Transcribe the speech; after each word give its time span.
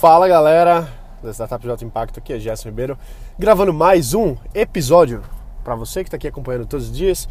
Fala 0.00 0.26
galera 0.26 0.88
da 1.22 1.30
Startup 1.30 1.62
de 1.62 1.70
Alto 1.70 1.84
Impacto, 1.84 2.20
aqui 2.20 2.32
é 2.32 2.38
Gerson 2.38 2.70
Ribeiro, 2.70 2.96
gravando 3.38 3.70
mais 3.70 4.14
um 4.14 4.34
episódio 4.54 5.20
para 5.62 5.74
você 5.74 6.02
que 6.02 6.08
está 6.08 6.16
aqui 6.16 6.26
acompanhando 6.26 6.64
todos 6.64 6.86
os 6.86 6.96
dias, 6.96 7.28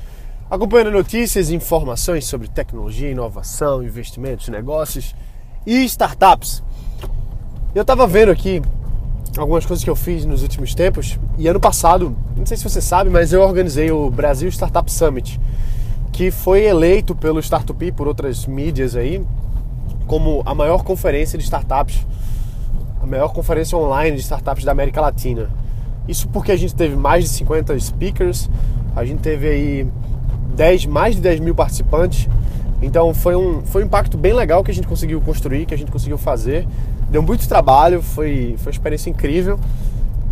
acompanhando 0.52 0.92
notícias 0.92 1.50
e 1.50 1.55
informações 1.55 2.26
sobre 2.26 2.47
tecnologia, 2.47 3.10
inovação, 3.10 3.82
investimentos, 3.82 4.50
negócios 4.50 5.16
e 5.66 5.84
startups. 5.86 6.62
Eu 7.74 7.82
estava 7.82 8.05
vendo 8.05 8.32
aqui 8.32 8.62
algumas 9.36 9.66
coisas 9.66 9.84
que 9.84 9.90
eu 9.90 9.96
fiz 9.96 10.24
nos 10.24 10.44
últimos 10.44 10.76
tempos 10.76 11.18
e 11.40 11.48
ano 11.48 11.60
passado, 11.60 12.16
não 12.38 12.46
sei 12.46 12.56
se 12.56 12.64
você 12.64 12.82
sabe, 12.82 13.10
mas 13.10 13.34
eu 13.34 13.42
organizei 13.42 13.90
o 13.90 14.12
Brasil 14.12 14.48
Startup 14.48 14.92
Summit, 14.92 15.42
que 16.12 16.30
foi 16.30 16.66
eleito 16.66 17.16
pelo 17.16 17.40
Startup 17.40 17.92
por 17.94 18.08
outras 18.08 18.46
mídias 18.46 18.96
aí 18.96 19.26
como 20.10 20.42
a 20.44 20.56
maior 20.56 20.84
conferência 20.84 21.38
de 21.38 21.44
startups, 21.44 22.06
a 23.02 23.05
maior 23.05 23.30
conferência 23.30 23.77
online 23.77 24.16
de 24.16 24.21
startups 24.21 24.63
da 24.63 24.71
América 24.71 25.02
Latina. 25.02 25.49
Isso 26.07 26.27
porque 26.27 26.52
a 26.52 26.57
gente 26.57 26.73
teve 26.73 26.95
mais 26.95 27.23
de 27.23 27.30
50 27.31 27.80
speakers, 27.80 28.49
a 28.95 29.05
gente 29.05 29.20
teve 29.20 29.48
aí 29.48 29.88
10, 30.55 30.85
mais 30.88 31.16
de 31.16 31.21
10 31.21 31.40
mil 31.40 31.55
participantes. 31.55 32.27
Então 32.81 33.13
foi 33.13 33.35
um, 33.35 33.62
foi 33.63 33.84
um 33.84 33.85
impacto 33.85 34.17
bem 34.17 34.34
legal 34.34 34.63
que 34.63 34.71
a 34.71 34.73
gente 34.73 34.88
conseguiu 34.88 35.21
construir, 35.21 35.66
que 35.66 35.73
a 35.73 35.77
gente 35.77 35.91
conseguiu 35.91 36.17
fazer. 36.17 36.67
Deu 37.09 37.21
muito 37.21 37.48
trabalho, 37.48 38.02
foi, 38.02 38.55
foi 38.57 38.71
uma 38.71 38.76
experiência 38.76 39.09
incrível. 39.09 39.59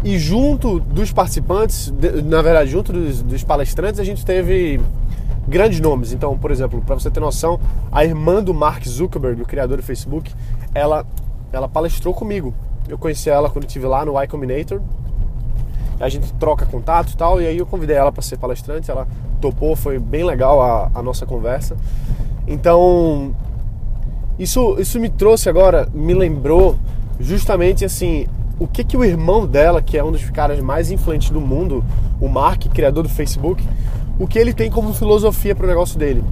E 0.04 0.18
junto 0.18 0.80
dos 0.80 1.12
participantes, 1.12 1.94
na 2.26 2.42
verdade, 2.42 2.70
junto 2.70 2.94
dos, 2.94 3.22
dos 3.22 3.44
palestrantes, 3.44 4.00
a 4.00 4.04
gente 4.04 4.26
teve 4.26 4.80
grandes 5.48 5.80
nomes. 5.80 6.14
Então, 6.14 6.38
por 6.38 6.52
exemplo, 6.52 6.82
para 6.86 6.96
você 6.96 7.10
ter 7.10 7.20
noção, 7.20 7.60
a 7.92 8.06
irmã 8.06 8.44
do 8.44 8.54
Mark 8.54 8.86
Zuckerberg, 8.88 9.42
o 9.42 9.46
criador 9.46 9.78
do 9.78 9.84
Facebook, 9.84 10.32
ela, 10.74 11.06
ela 11.52 11.68
palestrou 11.68 12.14
comigo. 12.14 12.54
Eu 12.88 12.98
conheci 12.98 13.30
ela 13.30 13.50
quando 13.50 13.66
estive 13.66 13.86
lá 13.86 14.06
no 14.06 14.14
Y 14.22 14.28
Combinator. 14.28 14.82
A 16.00 16.10
gente 16.10 16.32
troca 16.34 16.66
contato 16.66 17.12
e 17.12 17.18
tal, 17.18 17.42
e 17.42 17.48
aí 17.48 17.58
eu 17.58 17.66
convidei 17.66 17.96
ela 17.96 18.12
para 18.12 18.22
ser 18.22 18.38
palestrante. 18.38 18.90
Ela 18.90 19.08
topou, 19.42 19.76
foi 19.76 20.00
bem 20.00 20.24
legal 20.24 20.62
a, 20.62 20.92
a 20.94 21.02
nossa 21.02 21.26
conversa. 21.26 21.76
Então, 22.48 23.36
isso, 24.40 24.80
isso 24.80 25.00
me 25.00 25.10
trouxe 25.10 25.50
agora, 25.50 25.90
me 25.94 26.14
lembrou 26.14 26.78
justamente 27.20 27.84
assim 27.84 28.28
o 28.60 28.68
que 28.68 28.84
que 28.84 28.98
o 28.98 29.04
irmão 29.04 29.46
dela, 29.46 29.82
que 29.82 29.98
é 29.98 30.04
um 30.04 30.12
dos 30.12 30.30
caras 30.30 30.60
mais 30.60 30.90
influentes 30.90 31.30
do 31.30 31.42
mundo, 31.42 31.84
o 32.20 32.28
Mark, 32.28 32.66
criador 32.74 33.04
do 33.04 33.10
Facebook, 33.10 33.64
o 34.20 34.28
que 34.28 34.40
ele 34.40 34.54
tem 34.54 34.70
como 34.70 34.94
filosofia 34.94 35.56
para 35.56 35.66
o 35.66 35.68
negócio 35.68 35.98
dele. 35.98 36.24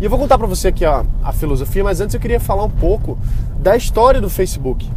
E 0.00 0.04
eu 0.04 0.10
vou 0.10 0.18
contar 0.18 0.38
para 0.38 0.46
você 0.46 0.68
aqui 0.68 0.84
a, 0.84 1.04
a 1.24 1.32
filosofia, 1.32 1.82
mas 1.82 2.00
antes 2.00 2.14
eu 2.14 2.20
queria 2.20 2.38
falar 2.38 2.64
um 2.64 2.70
pouco 2.70 3.18
da 3.58 3.76
história 3.76 4.20
do 4.20 4.30
Facebook. 4.30 4.88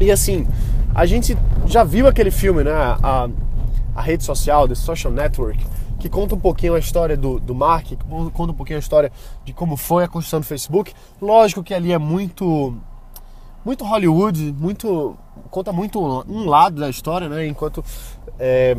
E 0.00 0.10
assim, 0.10 0.46
a 0.94 1.04
gente 1.04 1.36
já 1.66 1.84
viu 1.84 2.06
aquele 2.06 2.30
filme, 2.30 2.64
né? 2.64 2.72
A, 2.72 3.28
a 3.94 4.02
rede 4.02 4.24
social, 4.24 4.66
The 4.66 4.74
Social 4.74 5.12
Network, 5.12 5.58
que 5.98 6.08
conta 6.08 6.34
um 6.34 6.38
pouquinho 6.38 6.74
a 6.74 6.78
história 6.78 7.16
do, 7.16 7.38
do 7.38 7.54
Mark, 7.54 7.86
que 7.86 7.96
conta 7.96 8.52
um 8.52 8.54
pouquinho 8.54 8.78
a 8.78 8.80
história 8.80 9.12
de 9.44 9.52
como 9.52 9.76
foi 9.76 10.04
a 10.04 10.08
construção 10.08 10.40
do 10.40 10.46
Facebook. 10.46 10.94
Lógico 11.20 11.62
que 11.62 11.74
ali 11.74 11.92
é 11.92 11.98
muito 11.98 12.74
muito 13.64 13.84
Hollywood, 13.84 14.54
muito 14.58 15.16
conta 15.50 15.72
muito 15.72 15.98
um 16.00 16.46
lado 16.46 16.80
da 16.80 16.88
história, 16.88 17.28
né? 17.28 17.46
Enquanto 17.46 17.84
é, 18.38 18.76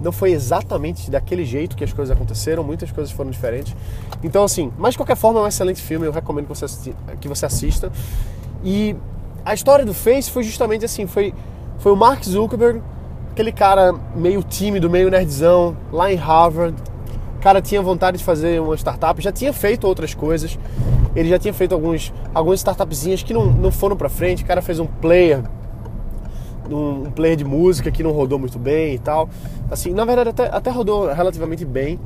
não 0.00 0.12
foi 0.12 0.32
exatamente 0.32 1.10
daquele 1.10 1.44
jeito 1.44 1.76
que 1.76 1.84
as 1.84 1.92
coisas 1.92 2.14
aconteceram, 2.14 2.62
muitas 2.62 2.90
coisas 2.90 3.12
foram 3.12 3.30
diferentes. 3.30 3.74
Então, 4.22 4.44
assim, 4.44 4.72
mas 4.78 4.92
de 4.92 4.98
qualquer 4.98 5.16
forma 5.16 5.40
é 5.40 5.42
um 5.42 5.46
excelente 5.46 5.80
filme, 5.80 6.06
eu 6.06 6.12
recomendo 6.12 6.46
que 6.46 6.54
você, 6.54 6.64
assisti, 6.64 6.94
que 7.20 7.28
você 7.28 7.46
assista. 7.46 7.90
E 8.62 8.96
a 9.44 9.54
história 9.54 9.84
do 9.84 9.94
Face 9.94 10.30
foi 10.30 10.42
justamente 10.42 10.84
assim: 10.84 11.06
foi, 11.06 11.34
foi 11.78 11.92
o 11.92 11.96
Mark 11.96 12.24
Zuckerberg, 12.24 12.82
aquele 13.32 13.52
cara 13.52 13.94
meio 14.14 14.42
tímido, 14.42 14.88
meio 14.88 15.10
nerdzão, 15.10 15.76
lá 15.92 16.12
em 16.12 16.16
Harvard. 16.16 16.76
O 17.36 17.40
cara 17.44 17.60
tinha 17.60 17.82
vontade 17.82 18.18
de 18.18 18.24
fazer 18.24 18.60
uma 18.60 18.74
startup, 18.74 19.20
já 19.20 19.30
tinha 19.30 19.52
feito 19.52 19.86
outras 19.86 20.14
coisas. 20.14 20.58
Ele 21.14 21.28
já 21.28 21.38
tinha 21.38 21.52
feito 21.52 21.74
alguns, 21.74 22.12
algumas 22.34 22.60
startupzinhas 22.60 23.22
que 23.22 23.32
não, 23.32 23.46
não 23.46 23.70
foram 23.70 23.96
para 23.96 24.08
frente. 24.08 24.42
O 24.42 24.46
cara 24.46 24.62
fez 24.62 24.80
um 24.80 24.86
player 24.86 25.42
um 26.74 27.10
player 27.10 27.36
de 27.36 27.44
música 27.44 27.90
que 27.90 28.02
não 28.02 28.10
rodou 28.10 28.38
muito 28.38 28.58
bem 28.58 28.94
e 28.94 28.98
tal. 28.98 29.28
Assim, 29.70 29.92
na 29.92 30.04
verdade 30.04 30.30
até, 30.30 30.46
até 30.46 30.70
rodou 30.70 31.12
relativamente 31.12 31.64
bem. 31.64 31.98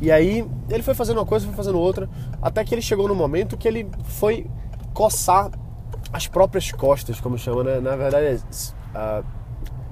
E 0.00 0.10
aí 0.10 0.44
ele 0.68 0.82
foi 0.82 0.94
fazendo 0.94 1.18
uma 1.18 1.26
coisa, 1.26 1.46
foi 1.46 1.54
fazendo 1.54 1.78
outra, 1.78 2.08
até 2.40 2.64
que 2.64 2.74
ele 2.74 2.82
chegou 2.82 3.06
no 3.06 3.14
momento 3.14 3.56
que 3.56 3.68
ele 3.68 3.86
foi 4.04 4.46
coçar 4.92 5.50
as 6.12 6.26
próprias 6.26 6.72
costas, 6.72 7.20
como 7.20 7.38
chama, 7.38 7.62
né? 7.62 7.80
Na 7.80 7.94
verdade, 7.94 8.42
uh, 8.94 9.24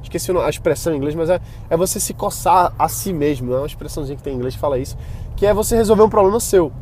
esqueci 0.03 0.33
a 0.33 0.51
expressão 0.51 0.93
em 0.93 0.97
inglês, 0.97 1.15
mas 1.15 1.31
é, 1.31 1.41
é 1.71 1.77
você 1.77 2.01
se 2.01 2.13
coçar 2.13 2.75
a 2.77 2.89
si 2.89 3.13
mesmo, 3.13 3.55
é 3.55 3.59
uma 3.59 3.67
expressãozinha 3.67 4.17
que 4.17 4.23
tem 4.23 4.33
em 4.35 4.37
inglês 4.37 4.55
que 4.55 4.61
fala 4.61 4.79
isso, 4.79 4.97
que 5.37 5.47
é 5.47 5.55
você 5.55 5.77
resolver 5.77 6.03
um 6.03 6.11
problema 6.11 6.41
seu. 6.41 6.73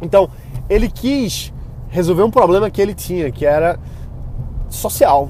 Então, 0.00 0.28
ele 0.68 0.88
quis 0.88 1.52
resolver 1.88 2.22
um 2.22 2.30
problema 2.30 2.70
que 2.70 2.80
ele 2.80 2.94
tinha, 2.94 3.30
que 3.30 3.44
era 3.44 3.78
social, 4.68 5.28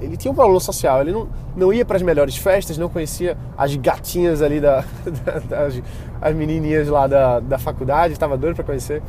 ele 0.00 0.16
tinha 0.16 0.30
um 0.30 0.34
problema 0.34 0.60
social, 0.60 1.00
ele 1.00 1.12
não, 1.12 1.28
não 1.56 1.72
ia 1.72 1.84
para 1.84 1.96
as 1.96 2.02
melhores 2.02 2.36
festas, 2.36 2.76
não 2.76 2.88
conhecia 2.88 3.36
as 3.56 3.74
gatinhas 3.76 4.42
ali, 4.42 4.60
da, 4.60 4.84
da 5.24 5.38
das, 5.38 5.82
as 6.20 6.34
menininhas 6.34 6.88
lá 6.88 7.06
da, 7.06 7.40
da 7.40 7.58
faculdade, 7.58 8.12
estava 8.12 8.36
doido 8.36 8.54
para 8.54 8.64
conhecer. 8.64 9.02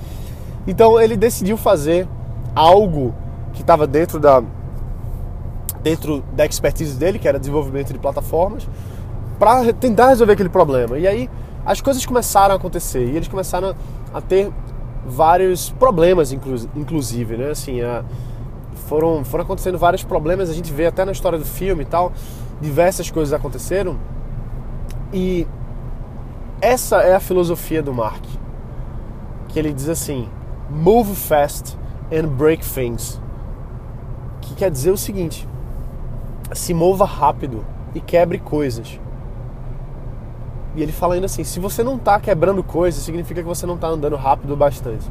Então 0.66 1.00
ele 1.00 1.16
decidiu 1.16 1.58
fazer 1.58 2.08
algo 2.56 3.14
que 3.54 3.62
estava 3.62 3.86
dentro 3.86 4.20
da, 4.20 4.42
dentro 5.82 6.24
da 6.34 6.46
expertise 6.46 6.98
dele, 6.98 7.20
que 7.20 7.28
era 7.28 7.40
desenvolvimento 7.40 7.94
de 7.94 8.00
plataformas, 8.00 8.68
para 9.40 9.72
tentar 9.74 10.10
resolver 10.10 10.34
aquele 10.34 10.50
problema. 10.50 10.98
E 10.98 11.08
aí 11.08 11.30
as 11.66 11.82
coisas 11.82 12.06
começaram 12.06 12.54
a 12.54 12.58
acontecer 12.58 13.06
e 13.06 13.16
eles 13.16 13.28
começaram 13.28 13.76
a 14.14 14.22
ter 14.22 14.52
vários 15.06 15.70
problemas, 15.72 16.32
inclusive, 16.32 17.38
né? 17.38 17.52
Assim, 17.52 17.82
a, 17.82 18.04
foram, 18.78 19.24
foram 19.26 19.44
acontecendo 19.44 19.78
vários 19.78 20.04
problemas, 20.04 20.50
a 20.50 20.54
gente 20.54 20.72
vê 20.72 20.86
até 20.86 21.04
na 21.04 21.12
história 21.12 21.38
do 21.38 21.46
filme 21.46 21.84
e 21.84 21.86
tal, 21.86 22.12
diversas 22.62 23.12
coisas 23.12 23.34
aconteceram. 23.34 23.98
E 25.12 25.48
essa 26.62 26.98
é 26.98 27.16
a 27.16 27.20
filosofia 27.20 27.82
do 27.82 27.94
Mark, 27.94 28.24
que 29.48 29.60
ele 29.60 29.74
diz 29.74 29.90
assim: 29.90 30.30
move 30.70 31.16
fast 31.16 31.78
and 32.12 32.28
break 32.28 32.66
things. 32.66 33.22
Que 34.42 34.56
quer 34.56 34.72
dizer 34.72 34.92
o 34.92 34.98
seguinte: 34.98 35.48
se 36.54 36.74
mova 36.74 37.06
rápido 37.06 37.66
e 37.94 38.00
quebre 38.00 38.40
coisas. 38.40 39.00
E 40.76 40.82
ele 40.82 40.92
fala 40.92 41.16
ainda 41.16 41.26
assim: 41.26 41.44
se 41.44 41.60
você 41.60 41.84
não 41.84 41.96
está 41.96 42.20
quebrando 42.20 42.64
coisas, 42.64 43.04
significa 43.04 43.42
que 43.42 43.48
você 43.48 43.66
não 43.66 43.76
está 43.76 43.88
andando 43.88 44.16
rápido 44.16 44.56
bastante. 44.56 45.10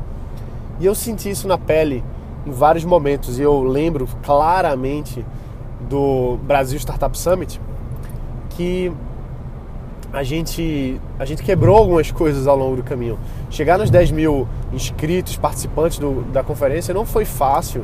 E 0.79 0.87
eu 0.87 0.95
senti 0.95 1.31
isso 1.31 1.49
na 1.49 1.57
pele 1.57 2.05
em 2.47 2.51
vários 2.51 2.85
momentos. 2.85 3.39
E 3.39 3.43
eu 3.43 3.63
lembro 3.63 4.09
claramente 4.23 5.25
do 5.89 6.39
Brasil 6.43 6.79
Startup 6.79 7.17
Summit 7.17 7.61
que 8.51 8.93
a 10.13 10.23
gente, 10.23 11.01
a 11.19 11.25
gente 11.25 11.43
quebrou 11.43 11.77
algumas 11.77 12.11
coisas 12.11 12.47
ao 12.47 12.57
longo 12.57 12.77
do 12.77 12.83
caminho. 12.83 13.19
Chegar 13.51 13.77
nos 13.77 13.91
10 13.91 14.13
mil 14.13 14.49
inscritos, 14.73 15.37
participantes 15.37 15.99
do, 15.99 16.23
da 16.33 16.43
conferência 16.43 16.95
não 16.95 17.05
foi 17.05 17.25
fácil 17.25 17.83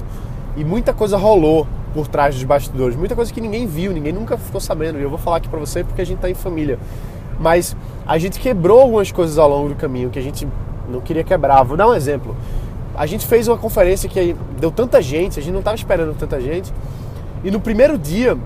e 0.56 0.65
muita 0.65 0.93
coisa 0.93 1.17
rolou 1.17 1.67
por 1.93 2.09
trás 2.09 2.34
dos 2.34 2.44
bastidores, 2.44 2.97
muita 2.97 3.15
coisa 3.15 3.31
que 3.33 3.41
ninguém 3.41 3.67
viu, 3.67 3.93
ninguém 3.93 4.12
nunca 4.12 4.39
ficou 4.39 4.61
sabendo. 4.61 4.99
E 4.99 5.03
eu 5.03 5.11
vou 5.11 5.19
falar 5.19 5.39
aqui 5.39 5.49
para 5.49 5.59
você 5.59 5.84
porque 5.84 6.00
a 6.00 6.06
gente 6.06 6.17
está 6.17 6.31
em 6.31 6.34
família. 6.34 6.79
Mas 7.39 7.77
a 8.06 8.17
gente 8.19 8.41
quebrou 8.41 8.81
algumas 8.81 9.12
coisas 9.12 9.37
ao 9.37 9.49
longo 9.49 9.69
do 9.69 9.75
caminho 9.75 10.09
que 10.09 10.19
a 10.19 10.23
gente 10.23 10.49
não 10.89 11.00
queria 11.00 11.25
quebrar. 11.25 11.62
Vou 11.65 11.77
dar 11.77 11.89
um 11.89 11.94
exemplo 11.94 12.34
a 12.95 13.07
gente 13.07 13.27
fez 13.27 13.49
uma 13.49 13.57
conferência 13.57 14.09
que 14.09 14.37
deu 14.59 14.71
tanta 14.71 15.01
gente, 15.01 15.39
a 15.39 15.43
gente 15.43 15.53
não 15.53 15.61
estava 15.61 15.77
esperando 15.77 16.15
tanta 16.15 16.41
gente. 16.41 16.73
E 17.43 17.50
no 17.50 17.61
primeiro 17.61 17.97
dia, 17.97 18.37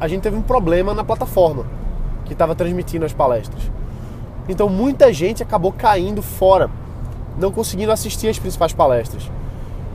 a 0.00 0.06
gente 0.08 0.22
teve 0.22 0.36
um 0.36 0.42
problema 0.42 0.94
na 0.94 1.04
plataforma 1.04 1.66
que 2.24 2.32
estava 2.32 2.54
transmitindo 2.54 3.04
as 3.04 3.12
palestras. 3.12 3.62
Então 4.48 4.68
muita 4.68 5.12
gente 5.12 5.42
acabou 5.42 5.72
caindo 5.72 6.22
fora, 6.22 6.70
não 7.38 7.50
conseguindo 7.50 7.92
assistir 7.92 8.28
as 8.28 8.38
principais 8.38 8.72
palestras. 8.72 9.30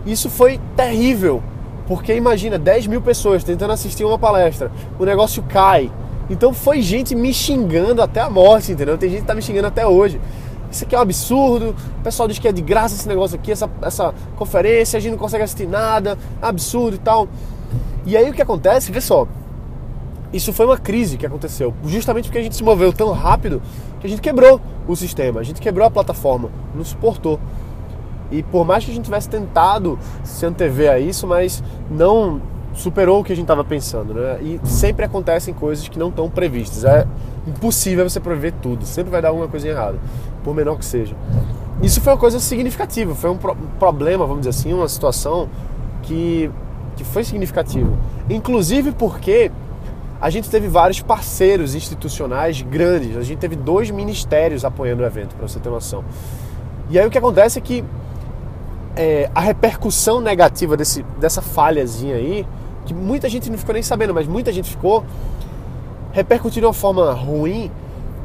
Isso 0.06 0.30
foi 0.30 0.60
terrível, 0.76 1.42
porque 1.88 2.14
imagina 2.14 2.58
10 2.58 2.88
mil 2.88 3.02
pessoas 3.02 3.44
tentando 3.44 3.74
assistir 3.74 4.04
uma 4.06 4.20
palestra, 4.20 4.72
o 5.00 5.06
negócio 5.06 5.44
cai. 5.44 5.92
Então 6.30 6.54
foi 6.54 6.82
gente 6.82 7.16
me 7.16 7.34
xingando 7.34 8.02
até 8.02 8.20
a 8.20 8.30
morte, 8.30 8.74
entendeu? 8.74 8.98
Tem 8.98 9.10
gente 9.10 9.22
que 9.22 9.28
tá 9.28 9.36
me 9.36 9.42
xingando 9.42 9.68
até 9.68 9.88
hoje 9.88 10.20
isso 10.72 10.84
aqui 10.84 10.96
é 10.96 10.98
um 10.98 11.02
absurdo, 11.02 11.76
o 12.00 12.04
pessoal 12.04 12.28
diz 12.28 12.40
que 12.40 12.48
é 12.48 12.52
de 12.52 12.62
graça 12.62 12.96
esse 12.96 13.08
negócio 13.08 13.38
aqui, 13.38 13.52
essa, 13.52 13.70
essa 13.82 14.14
conferência, 14.36 14.98
a 14.98 15.00
gente 15.00 15.12
não 15.12 15.18
consegue 15.18 15.44
assistir 15.44 15.68
nada, 15.68 16.18
absurdo 16.42 16.96
e 16.96 17.00
tal. 17.00 17.28
E 18.06 18.16
aí 18.16 18.30
o 18.30 18.34
que 18.34 18.42
acontece, 18.42 18.92
vê 18.92 19.02
só, 19.02 19.28
isso 20.32 20.52
foi 20.52 20.66
uma 20.66 20.78
crise 20.78 21.18
que 21.18 21.26
aconteceu, 21.26 21.74
justamente 21.86 22.26
porque 22.26 22.38
a 22.38 22.42
gente 22.42 22.56
se 22.56 22.64
moveu 22.64 22.92
tão 22.92 23.12
rápido 23.12 23.62
que 24.00 24.08
a 24.08 24.10
gente 24.10 24.22
quebrou 24.22 24.60
o 24.88 24.96
sistema, 24.96 25.40
a 25.40 25.44
gente 25.44 25.62
quebrou 25.62 25.88
a 25.88 25.92
plataforma, 25.92 26.50
não 26.76 26.84
suportou. 26.84 27.40
E 28.30 28.44
por 28.44 28.66
mais 28.66 28.84
que 28.84 28.92
a 28.92 28.94
gente 28.94 29.06
tivesse 29.06 29.30
tentado 29.30 29.98
se 30.24 30.46
antever 30.46 30.92
a 30.92 31.00
isso, 31.00 31.26
mas 31.26 31.64
não 31.90 32.42
superou 32.74 33.22
o 33.22 33.24
que 33.24 33.34
a 33.34 33.36
gente 33.36 33.46
estava 33.46 33.64
pensando, 33.64 34.14
né? 34.14 34.40
E 34.42 34.60
sempre 34.66 35.06
acontecem 35.06 35.54
coisas 35.54 35.88
que 35.88 35.98
não 35.98 36.10
estão 36.10 36.30
previstas. 36.30 36.84
É 36.84 37.08
impossível 37.48 38.08
você 38.08 38.20
prever 38.20 38.54
tudo. 38.62 38.86
Sempre 38.86 39.12
vai 39.12 39.22
dar 39.22 39.30
alguma 39.30 39.48
coisa 39.48 39.68
errada, 39.68 39.98
por 40.48 40.56
menor 40.56 40.78
que 40.78 40.86
seja. 40.86 41.14
Isso 41.84 42.00
foi 42.00 42.14
uma 42.14 42.20
coisa 42.20 42.40
significativa, 42.40 43.14
foi 43.14 43.30
um, 43.30 43.36
pro 43.36 43.54
problema, 43.78 44.26
vamos 44.26 44.48
dizer 44.48 44.52
assim, 44.52 44.72
uma 44.72 44.88
situação 44.88 45.50
que, 46.04 46.50
que 46.96 47.04
foi 47.04 47.26
significativa. 47.26 47.92
Inclusive 48.30 48.94
porque 48.94 49.52
a 50.22 50.30
gente 50.30 50.50
teve 50.50 50.70
vários 50.70 51.02
parceiros 51.02 51.76
institucionais 51.76 52.62
grandes. 52.62 53.18
A 53.18 53.24
gente 53.24 53.40
teve 53.40 53.58
dois 53.58 53.92
ministérios 53.92 54.64
apoiando 54.64 55.04
o 55.04 55.06
evento, 55.06 55.36
para 55.36 55.46
você 55.46 55.60
ter 55.60 55.70
noção. 55.70 56.02
E 56.90 56.98
aí 56.98 57.06
o 57.06 57.12
que 57.12 57.18
acontece 57.18 57.60
é 57.60 57.62
que 57.62 57.84
é, 58.96 59.30
a 59.36 59.42
repercussão 59.42 60.22
negativa 60.22 60.78
desse, 60.78 61.04
dessa 61.20 61.42
falhazinha 61.42 62.16
aí, 62.16 62.48
que 62.86 62.94
muita 62.94 63.28
gente 63.28 63.50
não 63.50 63.58
ficou 63.58 63.74
nem 63.74 63.84
sabendo, 63.84 64.14
mas 64.14 64.26
muita 64.26 64.54
gente 64.54 64.70
ficou, 64.70 65.04
repercutiu 66.14 66.62
de 66.62 66.66
uma 66.66 66.74
forma 66.74 67.12
ruim, 67.12 67.70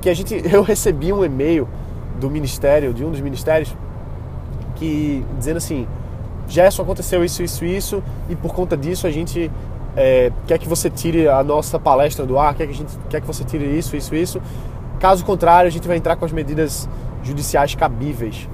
que 0.00 0.08
a 0.08 0.14
gente, 0.14 0.40
eu 0.52 0.62
recebi 0.62 1.12
um 1.12 1.24
e-mail 1.24 1.66
do 2.20 2.30
ministério, 2.30 2.92
de 2.92 3.04
um 3.04 3.10
dos 3.10 3.20
ministérios, 3.20 3.74
que 4.76 5.24
dizendo 5.38 5.58
assim, 5.58 5.86
Gerson, 6.48 6.82
aconteceu 6.82 7.24
isso, 7.24 7.42
isso, 7.42 7.64
isso, 7.64 8.02
e 8.28 8.36
por 8.36 8.54
conta 8.54 8.76
disso 8.76 9.06
a 9.06 9.10
gente 9.10 9.50
é, 9.96 10.32
quer 10.46 10.58
que 10.58 10.68
você 10.68 10.90
tire 10.90 11.28
a 11.28 11.42
nossa 11.42 11.78
palestra 11.78 12.24
do 12.26 12.38
ar, 12.38 12.54
quer 12.54 12.66
que, 12.66 12.72
a 12.72 12.76
gente, 12.76 12.98
quer 13.08 13.20
que 13.20 13.26
você 13.26 13.44
tire 13.44 13.64
isso, 13.64 13.96
isso, 13.96 14.14
isso. 14.14 14.42
Caso 14.98 15.24
contrário, 15.24 15.68
a 15.68 15.70
gente 15.70 15.86
vai 15.86 15.96
entrar 15.96 16.16
com 16.16 16.24
as 16.24 16.32
medidas 16.32 16.88
judiciais 17.22 17.74
cabíveis. 17.74 18.48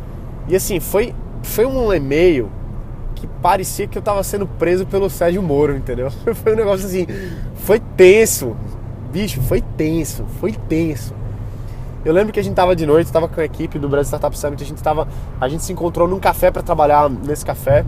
E 0.49 0.57
assim, 0.57 0.81
foi, 0.81 1.15
foi 1.43 1.67
um 1.67 1.93
e-mail 1.93 2.51
que 3.15 3.27
parecia 3.27 3.87
que 3.87 3.99
eu 3.99 4.01
estava 4.01 4.23
sendo 4.23 4.47
preso 4.47 4.87
pelo 4.87 5.11
Sérgio 5.11 5.43
Moro, 5.43 5.77
entendeu? 5.77 6.11
Foi 6.37 6.53
um 6.53 6.57
negócio 6.57 6.87
assim, 6.87 7.05
foi 7.57 7.81
tenso. 7.81 8.57
Bicho, 9.13 9.41
foi 9.43 9.61
tenso, 9.61 10.25
foi 10.39 10.53
tenso. 10.53 11.13
Eu 12.05 12.13
lembro 12.13 12.33
que 12.33 12.39
a 12.39 12.43
gente 12.43 12.55
tava 12.55 12.77
de 12.77 12.87
noite, 12.87 13.13
tava 13.13 13.27
com 13.29 13.41
a 13.41 13.45
equipe 13.45 13.79
do 13.79 13.89
Brasil 13.89 14.09
Startup 14.09 14.37
Summit, 14.39 14.63
a 14.63 14.67
gente 14.67 14.83
tava, 14.83 15.09
a 15.41 15.49
gente 15.49 15.65
se 15.65 15.73
encontrou 15.73 16.07
num 16.07 16.21
café 16.21 16.51
para 16.51 16.63
trabalhar 16.63 17.11
nesse 17.11 17.45
café. 17.45 17.85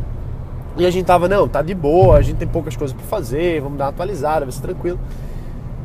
E 0.76 0.86
a 0.86 0.90
gente 0.90 1.04
tava, 1.04 1.28
não, 1.28 1.48
tá 1.48 1.62
de 1.62 1.74
boa, 1.74 2.16
a 2.16 2.22
gente 2.22 2.36
tem 2.36 2.48
poucas 2.48 2.76
coisas 2.76 2.96
para 2.96 3.06
fazer, 3.06 3.60
vamos 3.60 3.78
dar 3.78 3.84
uma 3.84 3.90
atualizada, 3.90 4.44
vai 4.44 4.52
ser 4.52 4.62
tranquilo. 4.62 4.98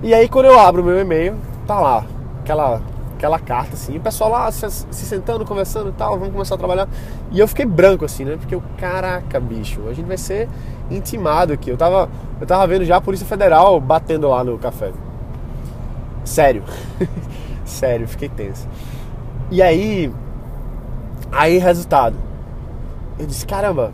E 0.01 0.13
aí 0.13 0.27
quando 0.27 0.45
eu 0.45 0.59
abro 0.59 0.81
o 0.81 0.85
meu 0.85 0.99
e-mail, 0.99 1.35
tá 1.65 1.79
lá, 1.79 2.05
aquela 2.41 2.81
aquela 3.15 3.39
carta 3.39 3.73
assim, 3.73 3.97
o 3.97 4.01
pessoal 4.01 4.29
lá 4.29 4.51
se, 4.51 4.69
se, 4.69 5.05
sentando, 5.05 5.45
conversando 5.45 5.89
e 5.89 5.93
tal, 5.93 6.17
vamos 6.19 6.33
começar 6.33 6.55
a 6.55 6.57
trabalhar. 6.57 6.87
E 7.31 7.39
eu 7.39 7.47
fiquei 7.47 7.65
branco 7.65 8.05
assim, 8.05 8.25
né? 8.25 8.37
Porque 8.37 8.53
eu, 8.53 8.61
caraca, 8.77 9.39
bicho, 9.39 9.81
a 9.89 9.93
gente 9.93 10.05
vai 10.05 10.17
ser 10.17 10.49
intimado 10.91 11.53
aqui. 11.53 11.69
Eu 11.69 11.77
tava, 11.77 12.09
eu 12.39 12.45
tava 12.45 12.67
vendo 12.67 12.85
já 12.85 12.97
a 12.97 13.01
Polícia 13.01 13.25
Federal 13.25 13.79
batendo 13.79 14.27
lá 14.27 14.43
no 14.43 14.57
café. 14.57 14.91
Sério. 16.23 16.63
Sério, 17.65 18.07
fiquei 18.07 18.29
tenso. 18.29 18.67
E 19.51 19.61
aí, 19.61 20.11
aí 21.31 21.57
resultado. 21.57 22.15
Eu 23.17 23.25
disse, 23.25 23.45
caramba, 23.45 23.91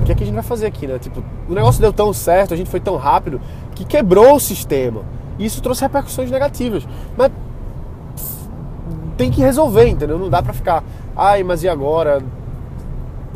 o 0.00 0.02
que, 0.04 0.12
é 0.12 0.14
que 0.14 0.22
a 0.22 0.26
gente 0.26 0.34
vai 0.34 0.44
fazer 0.44 0.66
aqui, 0.66 0.86
né? 0.86 0.98
Tipo, 0.98 1.22
o 1.48 1.54
negócio 1.54 1.80
deu 1.80 1.92
tão 1.92 2.12
certo, 2.12 2.52
a 2.52 2.56
gente 2.56 2.70
foi 2.70 2.80
tão 2.80 2.96
rápido, 2.96 3.40
que 3.74 3.84
quebrou 3.84 4.34
o 4.34 4.40
sistema. 4.40 5.02
E 5.38 5.44
isso 5.44 5.62
trouxe 5.62 5.82
repercussões 5.82 6.30
negativas. 6.30 6.86
Mas 7.16 7.30
tem 9.16 9.30
que 9.30 9.40
resolver, 9.40 9.86
entendeu? 9.86 10.18
Não 10.18 10.28
dá 10.28 10.42
pra 10.42 10.52
ficar, 10.52 10.82
ai, 11.16 11.42
mas 11.42 11.62
e 11.62 11.68
agora? 11.68 12.22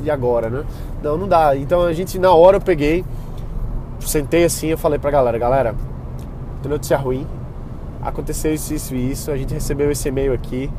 E 0.03 0.11
agora, 0.11 0.51
né? 0.51 0.65
Não, 1.03 1.17
não 1.17 1.29
dá. 1.29 1.57
Então 1.57 1.83
a 1.83 1.93
gente, 1.93 2.19
na 2.19 2.33
hora 2.33 2.57
eu 2.57 2.61
peguei, 2.61 3.05
sentei 4.01 4.45
assim, 4.45 4.69
eu 4.69 4.79
falei 4.79 4.99
pra 4.99 5.11
galera, 5.11 5.39
galera, 5.39 5.75
tem 6.63 6.71
notícia 6.71 6.97
ruim, 6.97 7.27
aconteceu 8.09 8.55
isso, 8.55 8.73
isso 8.73 8.95
e 8.95 9.11
isso, 9.11 9.31
a 9.31 9.37
gente 9.37 9.53
recebeu 9.53 9.91
esse 9.91 10.09
e-mail 10.09 10.33
aqui 10.33 10.71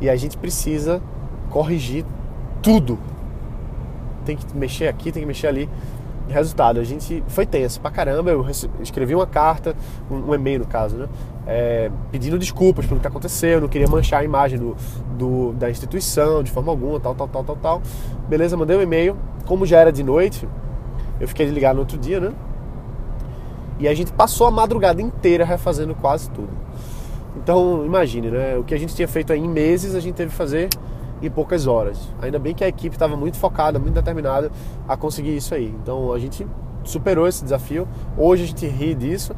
e 0.00 0.08
a 0.08 0.16
gente 0.16 0.36
precisa 0.36 1.02
corrigir 1.50 2.04
tudo. 2.62 2.98
Tem 4.24 4.36
que 4.36 4.56
mexer 4.56 4.88
aqui, 4.88 5.10
tem 5.10 5.22
que 5.22 5.26
mexer 5.26 5.46
ali. 5.46 5.68
Resultado, 6.28 6.80
a 6.80 6.84
gente 6.84 7.22
foi 7.28 7.44
tenso 7.44 7.80
pra 7.80 7.90
caramba. 7.90 8.30
Eu 8.30 8.46
escrevi 8.80 9.14
uma 9.14 9.26
carta, 9.26 9.76
um, 10.10 10.30
um 10.30 10.34
e-mail 10.34 10.60
no 10.60 10.66
caso, 10.66 10.96
né? 10.96 11.08
É, 11.46 11.90
pedindo 12.10 12.38
desculpas 12.38 12.86
pelo 12.86 12.98
que 12.98 13.06
aconteceu, 13.06 13.60
não 13.60 13.68
queria 13.68 13.86
manchar 13.86 14.20
a 14.20 14.24
imagem 14.24 14.58
do, 14.58 14.74
do, 15.18 15.52
da 15.52 15.70
instituição 15.70 16.42
de 16.42 16.50
forma 16.50 16.72
alguma, 16.72 16.98
tal, 16.98 17.14
tal, 17.14 17.28
tal, 17.28 17.44
tal, 17.44 17.56
tal. 17.56 17.82
Beleza, 18.26 18.56
mandei 18.56 18.76
um 18.76 18.82
e-mail. 18.82 19.16
Como 19.44 19.66
já 19.66 19.78
era 19.78 19.92
de 19.92 20.02
noite, 20.02 20.48
eu 21.20 21.28
fiquei 21.28 21.46
ligado 21.46 21.74
no 21.74 21.80
outro 21.82 21.98
dia, 21.98 22.18
né? 22.18 22.32
E 23.78 23.88
a 23.88 23.94
gente 23.94 24.12
passou 24.12 24.46
a 24.46 24.50
madrugada 24.50 25.02
inteira 25.02 25.44
refazendo 25.44 25.94
quase 25.94 26.30
tudo. 26.30 26.50
Então, 27.36 27.84
imagine, 27.84 28.30
né? 28.30 28.56
O 28.56 28.64
que 28.64 28.74
a 28.74 28.78
gente 28.78 28.94
tinha 28.94 29.08
feito 29.08 29.32
em 29.32 29.48
meses, 29.48 29.94
a 29.94 30.00
gente 30.00 30.14
teve 30.14 30.30
que 30.30 30.36
fazer 30.36 30.68
em 31.20 31.30
poucas 31.30 31.66
horas. 31.66 31.98
Ainda 32.20 32.38
bem 32.38 32.54
que 32.54 32.62
a 32.62 32.68
equipe 32.68 32.94
estava 32.94 33.16
muito 33.16 33.36
focada, 33.36 33.78
muito 33.78 33.94
determinada 33.94 34.50
a 34.86 34.96
conseguir 34.96 35.36
isso 35.36 35.54
aí. 35.54 35.74
Então, 35.82 36.12
a 36.12 36.18
gente 36.18 36.46
superou 36.84 37.26
esse 37.26 37.42
desafio. 37.42 37.88
Hoje 38.16 38.44
a 38.44 38.46
gente 38.46 38.66
ri 38.66 38.94
disso. 38.94 39.34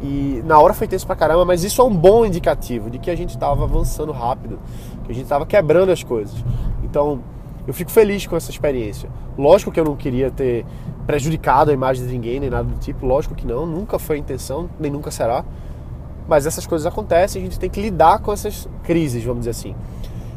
E 0.00 0.42
na 0.44 0.58
hora 0.58 0.74
foi 0.74 0.88
tenso 0.88 1.06
pra 1.06 1.14
caramba, 1.14 1.44
mas 1.44 1.62
isso 1.62 1.80
é 1.80 1.84
um 1.84 1.94
bom 1.94 2.24
indicativo 2.24 2.90
de 2.90 2.98
que 2.98 3.10
a 3.10 3.16
gente 3.16 3.30
estava 3.30 3.62
avançando 3.62 4.10
rápido, 4.10 4.58
que 5.04 5.12
a 5.12 5.14
gente 5.14 5.24
estava 5.24 5.46
quebrando 5.46 5.90
as 5.90 6.02
coisas. 6.02 6.44
Então, 6.82 7.20
eu 7.66 7.72
fico 7.72 7.90
feliz 7.90 8.26
com 8.26 8.36
essa 8.36 8.50
experiência. 8.50 9.08
Lógico 9.38 9.70
que 9.70 9.78
eu 9.78 9.84
não 9.84 9.94
queria 9.94 10.30
ter 10.30 10.66
prejudicado 11.06 11.70
a 11.70 11.74
imagem 11.74 12.06
de 12.06 12.12
ninguém, 12.12 12.40
nem 12.40 12.50
nada 12.50 12.64
do 12.64 12.78
tipo, 12.78 13.04
lógico 13.06 13.34
que 13.34 13.46
não, 13.46 13.66
nunca 13.66 13.98
foi 13.98 14.16
a 14.16 14.18
intenção, 14.18 14.68
nem 14.78 14.90
nunca 14.90 15.10
será. 15.10 15.44
Mas 16.28 16.46
essas 16.46 16.66
coisas 16.66 16.86
acontecem, 16.86 17.42
a 17.42 17.44
gente 17.44 17.58
tem 17.58 17.68
que 17.68 17.80
lidar 17.80 18.20
com 18.20 18.32
essas 18.32 18.68
crises, 18.84 19.24
vamos 19.24 19.40
dizer 19.40 19.50
assim. 19.50 19.74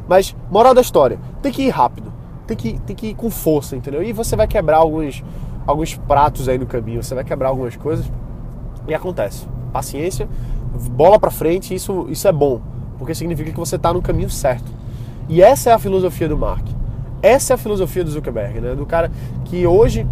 Mas, 0.08 0.36
moral 0.50 0.74
da 0.74 0.82
história, 0.82 1.20
tem 1.42 1.52
que 1.52 1.64
ir 1.64 1.70
rápido, 1.70 2.12
tem 2.48 2.58
que, 2.58 2.80
tem 2.80 2.96
que 2.96 3.08
ir 3.08 3.16
com 3.16 3.30
força, 3.30 3.76
entendeu? 3.76 4.04
E 4.04 4.12
você 4.12 4.36
vai 4.36 4.48
quebrar 4.48 4.78
alguns, 4.78 5.24
alguns 5.66 5.96
pratos 5.96 6.50
aí 6.50 6.58
no 6.58 6.66
caminho, 6.66 7.04
você 7.04 7.16
vai 7.16 7.24
quebrar 7.24 7.50
algumas 7.50 7.76
coisas 7.76 8.12
e 8.88 8.94
acontece. 8.94 9.48
Paciência, 9.72 10.28
bola 10.92 11.20
pra 11.20 11.32
frente, 11.32 11.74
isso, 11.74 12.08
isso 12.10 12.28
é 12.28 12.32
bom, 12.32 12.62
porque 12.98 13.14
significa 13.14 13.52
que 13.52 13.60
você 13.60 13.76
está 13.76 13.94
no 13.94 14.02
caminho 14.02 14.30
certo. 14.30 14.72
E 15.28 15.42
essa 15.42 15.72
é 15.72 15.74
a 15.74 15.80
filosofia 15.80 16.28
do 16.28 16.38
Mark. 16.38 16.66
Essa 17.22 17.54
é 17.54 17.56
a 17.56 17.58
filosofia 17.58 18.04
do 18.04 18.12
Zuckerberg, 18.12 18.62
né? 18.62 18.76
Do 18.76 18.86
cara 18.86 19.12
que 19.46 19.66
hoje, 19.66 20.06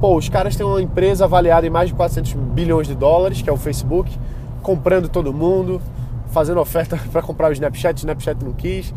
pô, 0.00 0.16
os 0.16 0.28
caras 0.28 0.56
têm 0.56 0.66
uma 0.66 0.80
empresa 0.80 1.24
avaliada 1.24 1.66
em 1.66 1.70
mais 1.70 1.88
de 1.88 1.94
400 1.94 2.32
bilhões 2.34 2.86
de 2.86 2.94
dólares, 2.94 3.42
que 3.42 3.48
é 3.48 3.52
o 3.52 3.56
Facebook, 3.56 4.16
comprando 4.62 5.08
todo 5.08 5.32
mundo, 5.32 5.80
fazendo 6.28 6.60
oferta 6.60 6.98
para 7.10 7.22
comprar 7.22 7.50
o 7.50 7.52
Snapchat, 7.52 7.96
o 7.96 8.00
Snapchat 8.00 8.44
não 8.44 8.52
quis. 8.52 8.92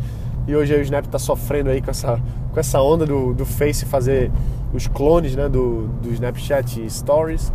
E 0.46 0.56
hoje 0.56 0.74
o 0.74 0.82
Snap 0.82 1.04
está 1.04 1.18
sofrendo 1.18 1.70
aí 1.70 1.80
com 1.80 1.90
essa, 1.90 2.20
com 2.52 2.58
essa 2.58 2.80
onda 2.80 3.06
do, 3.06 3.32
do 3.34 3.44
Face 3.44 3.84
fazer 3.84 4.32
os 4.72 4.86
clones 4.86 5.36
né, 5.36 5.48
do, 5.48 5.86
do 6.02 6.12
Snapchat 6.12 6.88
Stories. 6.90 7.52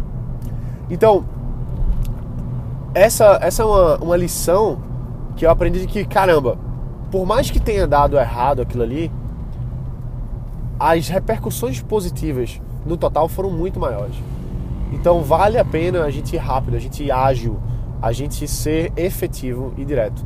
Então, 0.90 1.26
essa, 2.94 3.38
essa 3.42 3.64
é 3.64 3.66
uma, 3.66 3.98
uma 3.98 4.18
lição 4.18 4.80
que 5.36 5.46
eu 5.46 5.50
aprendi 5.50 5.82
de 5.82 5.88
que, 5.88 6.06
caramba, 6.06 6.58
por 7.12 7.26
mais 7.26 7.50
que 7.52 7.60
tenha 7.60 7.86
dado 7.86 8.18
errado 8.18 8.62
aquilo 8.62 8.84
ali, 8.84 9.12
as 10.80 11.08
repercussões 11.08 11.82
positivas 11.82 12.62
no 12.86 12.98
total 12.98 13.28
foram 13.28 13.50
muito 13.50 13.80
maiores. 13.80 14.16
Então 14.92 15.22
vale 15.22 15.58
a 15.58 15.66
pena 15.66 16.04
a 16.04 16.12
gente 16.12 16.36
ir 16.36 16.40
rápido, 16.40 16.76
a 16.76 16.80
gente 16.80 17.04
ir 17.04 17.12
ágil, 17.12 17.60
a 18.02 18.12
gente 18.12 18.48
ser 18.48 18.94
efetivo 18.96 19.74
e 19.78 19.84
direto. 19.84 20.26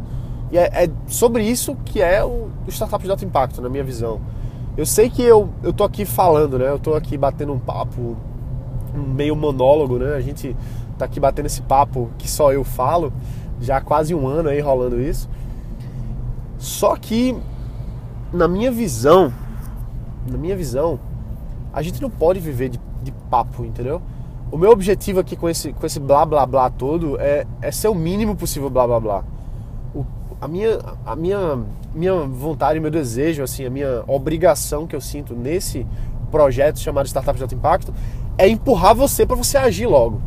E 0.52 0.58
é, 0.58 0.86
é 0.86 0.90
sobre 1.08 1.44
isso 1.44 1.76
que 1.86 2.02
é 2.02 2.24
o, 2.24 2.50
o 2.68 2.70
Startup 2.72 3.04
de 3.04 3.10
Alto 3.10 3.24
Impacto, 3.24 3.62
na 3.62 3.70
minha 3.70 3.84
visão. 3.84 4.20
Eu 4.76 4.86
sei 4.86 5.10
que 5.10 5.22
eu, 5.22 5.50
eu 5.64 5.74
tô 5.74 5.84
aqui 5.84 6.06
falando, 6.06 6.58
né? 6.58 6.70
Eu 6.70 6.80
tô 6.80 6.96
aqui 6.96 7.18
batendo 7.18 7.54
um 7.54 7.60
papo, 7.60 8.16
um 8.96 9.02
meio 9.02 9.36
monólogo, 9.36 9.98
né? 9.98 10.16
A 10.16 10.22
gente 10.22 10.56
tá 10.98 11.06
aqui 11.06 11.20
batendo 11.20 11.46
esse 11.46 11.62
papo 11.62 12.10
que 12.18 12.30
só 12.30 12.52
eu 12.52 12.64
falo, 12.64 13.14
já 13.62 13.78
há 13.78 13.82
quase 13.82 14.16
um 14.16 14.28
ano 14.28 14.50
aí 14.50 14.60
rolando 14.60 15.00
isso. 15.02 15.30
Só 16.58 16.96
que, 16.96 17.38
na 18.34 18.48
minha 18.48 18.72
visão, 18.72 19.34
na 20.30 20.38
minha 20.38 20.56
visão, 20.56 21.00
a 21.74 21.82
gente 21.82 22.02
não 22.02 22.10
pode 22.10 22.40
viver 22.40 22.70
de, 22.70 22.80
de 23.04 23.12
papo, 23.30 23.64
entendeu? 23.66 24.02
O 24.52 24.58
meu 24.58 24.72
objetivo 24.72 25.20
aqui 25.20 25.36
com 25.36 25.48
esse, 25.48 25.74
com 25.74 25.86
esse 25.86 26.00
blá 26.00 26.26
blá 26.26 26.46
blá 26.46 26.70
todo 26.70 27.20
é, 27.20 27.46
é 27.62 27.72
ser 27.72 27.88
o 27.88 27.96
mínimo 27.96 28.36
possível 28.36 28.70
blá 28.70 28.88
blá 28.88 29.00
blá. 29.00 29.24
O, 29.94 30.06
a 30.42 30.48
minha, 30.48 30.80
a 31.06 31.16
minha, 31.16 31.60
minha 31.94 32.16
vontade, 32.26 32.80
meu 32.80 32.90
desejo, 32.90 33.44
assim, 33.44 33.66
a 33.66 33.70
minha 33.70 34.04
obrigação 34.08 34.88
que 34.88 34.96
eu 34.96 35.02
sinto 35.02 35.36
nesse 35.36 35.86
projeto 36.32 36.80
chamado 36.80 37.08
Startup 37.08 37.38
de 37.38 37.44
Alto 37.44 37.56
Impacto 37.56 37.94
é 38.38 38.48
empurrar 38.48 38.96
você 38.96 39.26
para 39.26 39.36
você 39.36 39.58
agir 39.58 39.86
logo, 39.86 40.22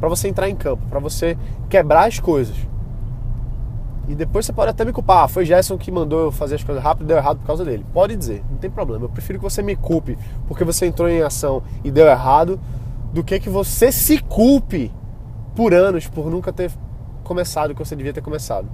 para 0.00 0.08
você 0.08 0.28
entrar 0.28 0.50
em 0.50 0.56
campo, 0.56 0.82
para 0.90 0.98
você 0.98 1.38
quebrar 1.68 2.06
as 2.08 2.20
coisas. 2.20 2.56
E 4.08 4.14
depois 4.14 4.46
você 4.46 4.52
pode 4.52 4.70
até 4.70 4.84
me 4.84 4.92
culpar, 4.92 5.24
ah, 5.24 5.28
foi 5.28 5.44
Gerson 5.44 5.76
que 5.76 5.90
mandou 5.90 6.20
eu 6.20 6.32
fazer 6.32 6.54
as 6.54 6.64
coisas 6.64 6.82
rápido 6.82 7.06
e 7.06 7.08
deu 7.08 7.16
errado 7.16 7.38
por 7.38 7.46
causa 7.46 7.64
dele. 7.64 7.84
Pode 7.92 8.14
dizer, 8.16 8.44
não 8.50 8.58
tem 8.58 8.70
problema. 8.70 9.04
Eu 9.04 9.08
prefiro 9.08 9.38
que 9.38 9.42
você 9.42 9.62
me 9.62 9.74
culpe 9.74 10.16
porque 10.46 10.62
você 10.62 10.86
entrou 10.86 11.08
em 11.08 11.22
ação 11.22 11.62
e 11.82 11.90
deu 11.90 12.06
errado 12.06 12.60
do 13.12 13.24
que 13.24 13.40
que 13.40 13.50
você 13.50 13.90
se 13.90 14.18
culpe 14.18 14.92
por 15.54 15.74
anos 15.74 16.06
por 16.06 16.30
nunca 16.30 16.52
ter 16.52 16.70
começado 17.24 17.70
o 17.70 17.74
que 17.74 17.84
você 17.84 17.96
devia 17.96 18.12
ter 18.12 18.20
começado. 18.20 18.68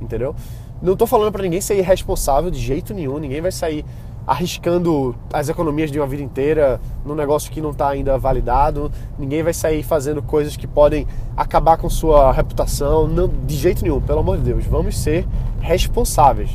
Entendeu? 0.00 0.34
Não 0.80 0.92
estou 0.92 1.06
falando 1.06 1.32
para 1.32 1.42
ninguém 1.42 1.60
ser 1.60 1.76
irresponsável 1.76 2.50
de 2.50 2.60
jeito 2.60 2.94
nenhum, 2.94 3.18
ninguém 3.18 3.40
vai 3.40 3.50
sair 3.50 3.84
arriscando 4.26 5.14
as 5.32 5.48
economias 5.48 5.90
de 5.90 6.00
uma 6.00 6.06
vida 6.06 6.22
inteira 6.22 6.80
num 7.04 7.14
negócio 7.14 7.50
que 7.50 7.60
não 7.60 7.70
está 7.70 7.88
ainda 7.88 8.18
validado, 8.18 8.90
ninguém 9.18 9.42
vai 9.42 9.54
sair 9.54 9.82
fazendo 9.82 10.20
coisas 10.20 10.56
que 10.56 10.66
podem 10.66 11.06
acabar 11.36 11.76
com 11.76 11.88
sua 11.88 12.32
reputação, 12.32 13.06
não, 13.06 13.28
de 13.28 13.54
jeito 13.54 13.82
nenhum, 13.82 14.00
pelo 14.00 14.20
amor 14.20 14.38
de 14.38 14.44
Deus. 14.44 14.64
Vamos 14.64 14.98
ser 14.98 15.26
responsáveis. 15.60 16.50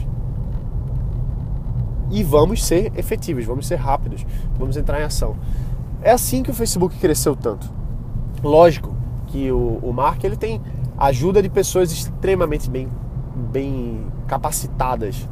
E 2.12 2.24
vamos 2.24 2.66
ser 2.66 2.92
efetivos, 2.98 3.46
vamos 3.46 3.66
ser 3.66 3.78
rápidos, 3.78 4.26
vamos 4.60 4.76
entrar 4.76 5.00
em 5.00 5.04
ação. 5.04 5.38
É 6.02 6.12
assim 6.12 6.44
que 6.44 6.52
o 6.52 6.54
Facebook 6.54 6.98
cresceu 6.98 7.38
tanto. 7.38 7.72
Lógico 8.44 8.94
que 9.28 9.50
o, 9.50 9.80
o 9.82 9.94
Mark 9.94 10.22
ele 10.26 10.36
tem 10.36 10.62
ajuda 10.98 11.42
de 11.42 11.48
pessoas 11.48 11.90
extremamente 11.90 12.70
bem, 12.70 12.90
bem 13.34 14.06
capacitadas 14.28 15.28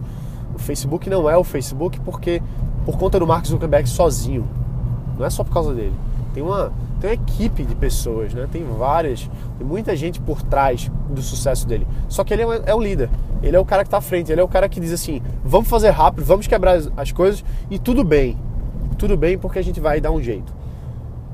o 0.60 0.62
Facebook 0.62 1.10
não 1.10 1.30
é 1.30 1.38
o 1.38 1.44
Facebook 1.44 2.00
porque 2.02 2.42
por 2.86 2.98
conta 2.98 3.20
do 3.20 3.26
Mark 3.26 3.46
Zuckerberg 3.46 3.88
sozinho. 3.88 4.48
Não 5.18 5.26
é 5.26 5.30
só 5.30 5.44
por 5.44 5.54
causa 5.54 5.74
dele. 5.74 5.94
Tem 6.34 6.44
uma, 6.44 6.72
tem 7.00 7.10
uma 7.10 7.14
equipe 7.14 7.64
de 7.64 7.76
pessoas, 7.76 8.34
né? 8.34 8.48
Tem 8.52 8.64
várias, 8.64 9.30
tem 9.58 9.66
muita 9.66 9.96
gente 9.96 10.20
por 10.20 10.42
trás 10.42 10.92
do 11.10 11.22
sucesso 11.22 11.68
dele. 11.68 11.88
Só 12.08 12.24
que 12.24 12.34
ele 12.34 12.44
é, 12.44 12.62
é 12.68 12.76
o 12.76 12.80
líder. 12.80 13.10
Ele 13.42 13.56
é 13.56 13.60
o 13.60 13.66
cara 13.66 13.84
que 13.84 13.88
está 13.88 13.98
à 13.98 14.02
frente. 14.02 14.32
Ele 14.32 14.42
é 14.42 14.44
o 14.44 14.48
cara 14.48 14.70
que 14.70 14.80
diz 14.80 14.92
assim: 14.92 15.22
vamos 15.44 15.68
fazer 15.68 15.90
rápido, 15.90 16.26
vamos 16.26 16.46
quebrar 16.46 16.78
as, 16.78 16.90
as 16.96 17.12
coisas 17.12 17.44
e 17.70 17.80
tudo 17.80 18.04
bem. 18.04 18.38
Tudo 18.98 19.16
bem 19.18 19.38
porque 19.38 19.60
a 19.60 19.64
gente 19.64 19.80
vai 19.80 20.00
dar 20.00 20.12
um 20.12 20.22
jeito. 20.22 20.54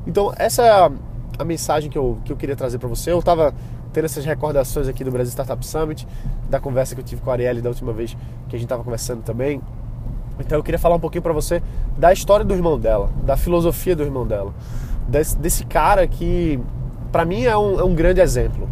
Então, 0.07 0.31
essa 0.37 0.61
é 0.61 0.69
a, 0.69 0.91
a 1.39 1.43
mensagem 1.43 1.89
que 1.89 1.97
eu, 1.97 2.17
que 2.23 2.31
eu 2.31 2.37
queria 2.37 2.55
trazer 2.55 2.77
para 2.77 2.87
você. 2.87 3.11
Eu 3.11 3.19
estava 3.19 3.53
tendo 3.95 4.05
essas 4.05 4.25
recordações 4.25 4.89
aqui 4.89 5.05
do 5.05 5.11
Brasil 5.11 5.31
Startup 5.31 5.65
Summit, 5.65 6.05
da 6.49 6.59
conversa 6.59 6.93
que 6.93 6.99
eu 6.99 7.05
tive 7.05 7.21
com 7.21 7.29
a 7.29 7.33
Arielle 7.33 7.61
da 7.61 7.69
última 7.69 7.93
vez 7.93 8.11
que 8.49 8.55
a 8.55 8.59
gente 8.59 8.65
estava 8.65 8.83
conversando 8.83 9.23
também. 9.23 9.61
Então 10.37 10.57
eu 10.57 10.63
queria 10.63 10.77
falar 10.77 10.95
um 10.95 10.99
pouquinho 10.99 11.21
para 11.21 11.31
você 11.31 11.63
da 11.97 12.11
história 12.11 12.43
do 12.43 12.53
irmão 12.53 12.77
dela, 12.77 13.09
da 13.23 13.37
filosofia 13.37 13.95
do 13.95 14.03
irmão 14.03 14.27
dela, 14.27 14.53
desse, 15.07 15.37
desse 15.37 15.65
cara 15.65 16.05
que 16.05 16.59
para 17.09 17.23
mim 17.23 17.43
é 17.45 17.57
um, 17.57 17.79
é 17.79 17.83
um, 17.85 17.95
grande 17.95 18.19
exemplo. 18.19 18.67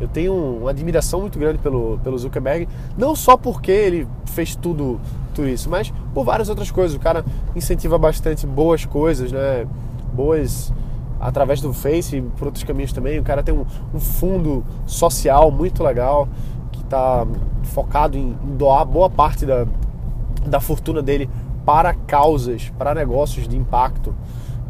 Eu 0.00 0.08
tenho 0.08 0.32
uma 0.32 0.70
admiração 0.70 1.20
muito 1.20 1.38
grande 1.38 1.58
pelo, 1.58 1.98
pelo 1.98 2.16
Zuckerberg, 2.16 2.66
não 2.96 3.14
só 3.14 3.36
porque 3.36 3.70
ele 3.70 4.08
fez 4.24 4.56
tudo, 4.56 4.98
tudo 5.34 5.46
isso, 5.46 5.68
mas 5.68 5.92
por 6.14 6.24
várias 6.24 6.48
outras 6.48 6.70
coisas. 6.70 6.96
O 6.96 7.00
cara 7.00 7.22
incentiva 7.54 7.98
bastante 7.98 8.46
boas 8.46 8.86
coisas, 8.86 9.30
né? 9.30 9.66
Boas 10.14 10.72
através 11.20 11.60
do 11.60 11.72
Face 11.72 12.16
e 12.16 12.22
por 12.22 12.46
outros 12.46 12.64
caminhos 12.64 12.92
também. 12.92 13.18
O 13.18 13.22
cara 13.22 13.42
tem 13.42 13.54
um, 13.54 13.64
um 13.92 14.00
fundo 14.00 14.64
social 14.86 15.50
muito 15.50 15.82
legal 15.82 16.28
que 16.72 16.82
está 16.82 17.26
focado 17.64 18.16
em, 18.16 18.36
doar 18.56 18.84
boa 18.84 19.10
parte 19.10 19.44
da, 19.44 19.66
da 20.46 20.60
fortuna 20.60 21.02
dele 21.02 21.28
para 21.64 21.92
causas, 21.92 22.70
para 22.78 22.94
negócios 22.94 23.46
de 23.46 23.56
impacto. 23.56 24.14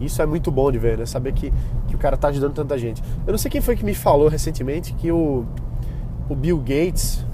Isso 0.01 0.23
é 0.23 0.27
muito 0.27 0.51
bom 0.51 0.71
de 0.71 0.79
ver, 0.79 0.97
né? 0.97 1.07
Saber 1.07 1.33
que, 1.33 1.53
que 1.89 1.95
o 1.95 1.99
cara 1.99 2.15
está 2.15 2.29
ajudando 2.29 2.55
tanta 2.55 2.79
gente. 2.79 3.03
Eu 3.27 3.33
não 3.33 3.39
sei 3.39 3.51
quem 3.51 3.61
foi 3.61 3.77
que 3.77 3.85
me 3.85 3.95
falou 3.95 4.29
recentemente 4.29 4.95
que 4.95 5.11
o, 5.11 5.45
o 6.29 6.35
Bill 6.37 6.59
Gates, 6.59 7.25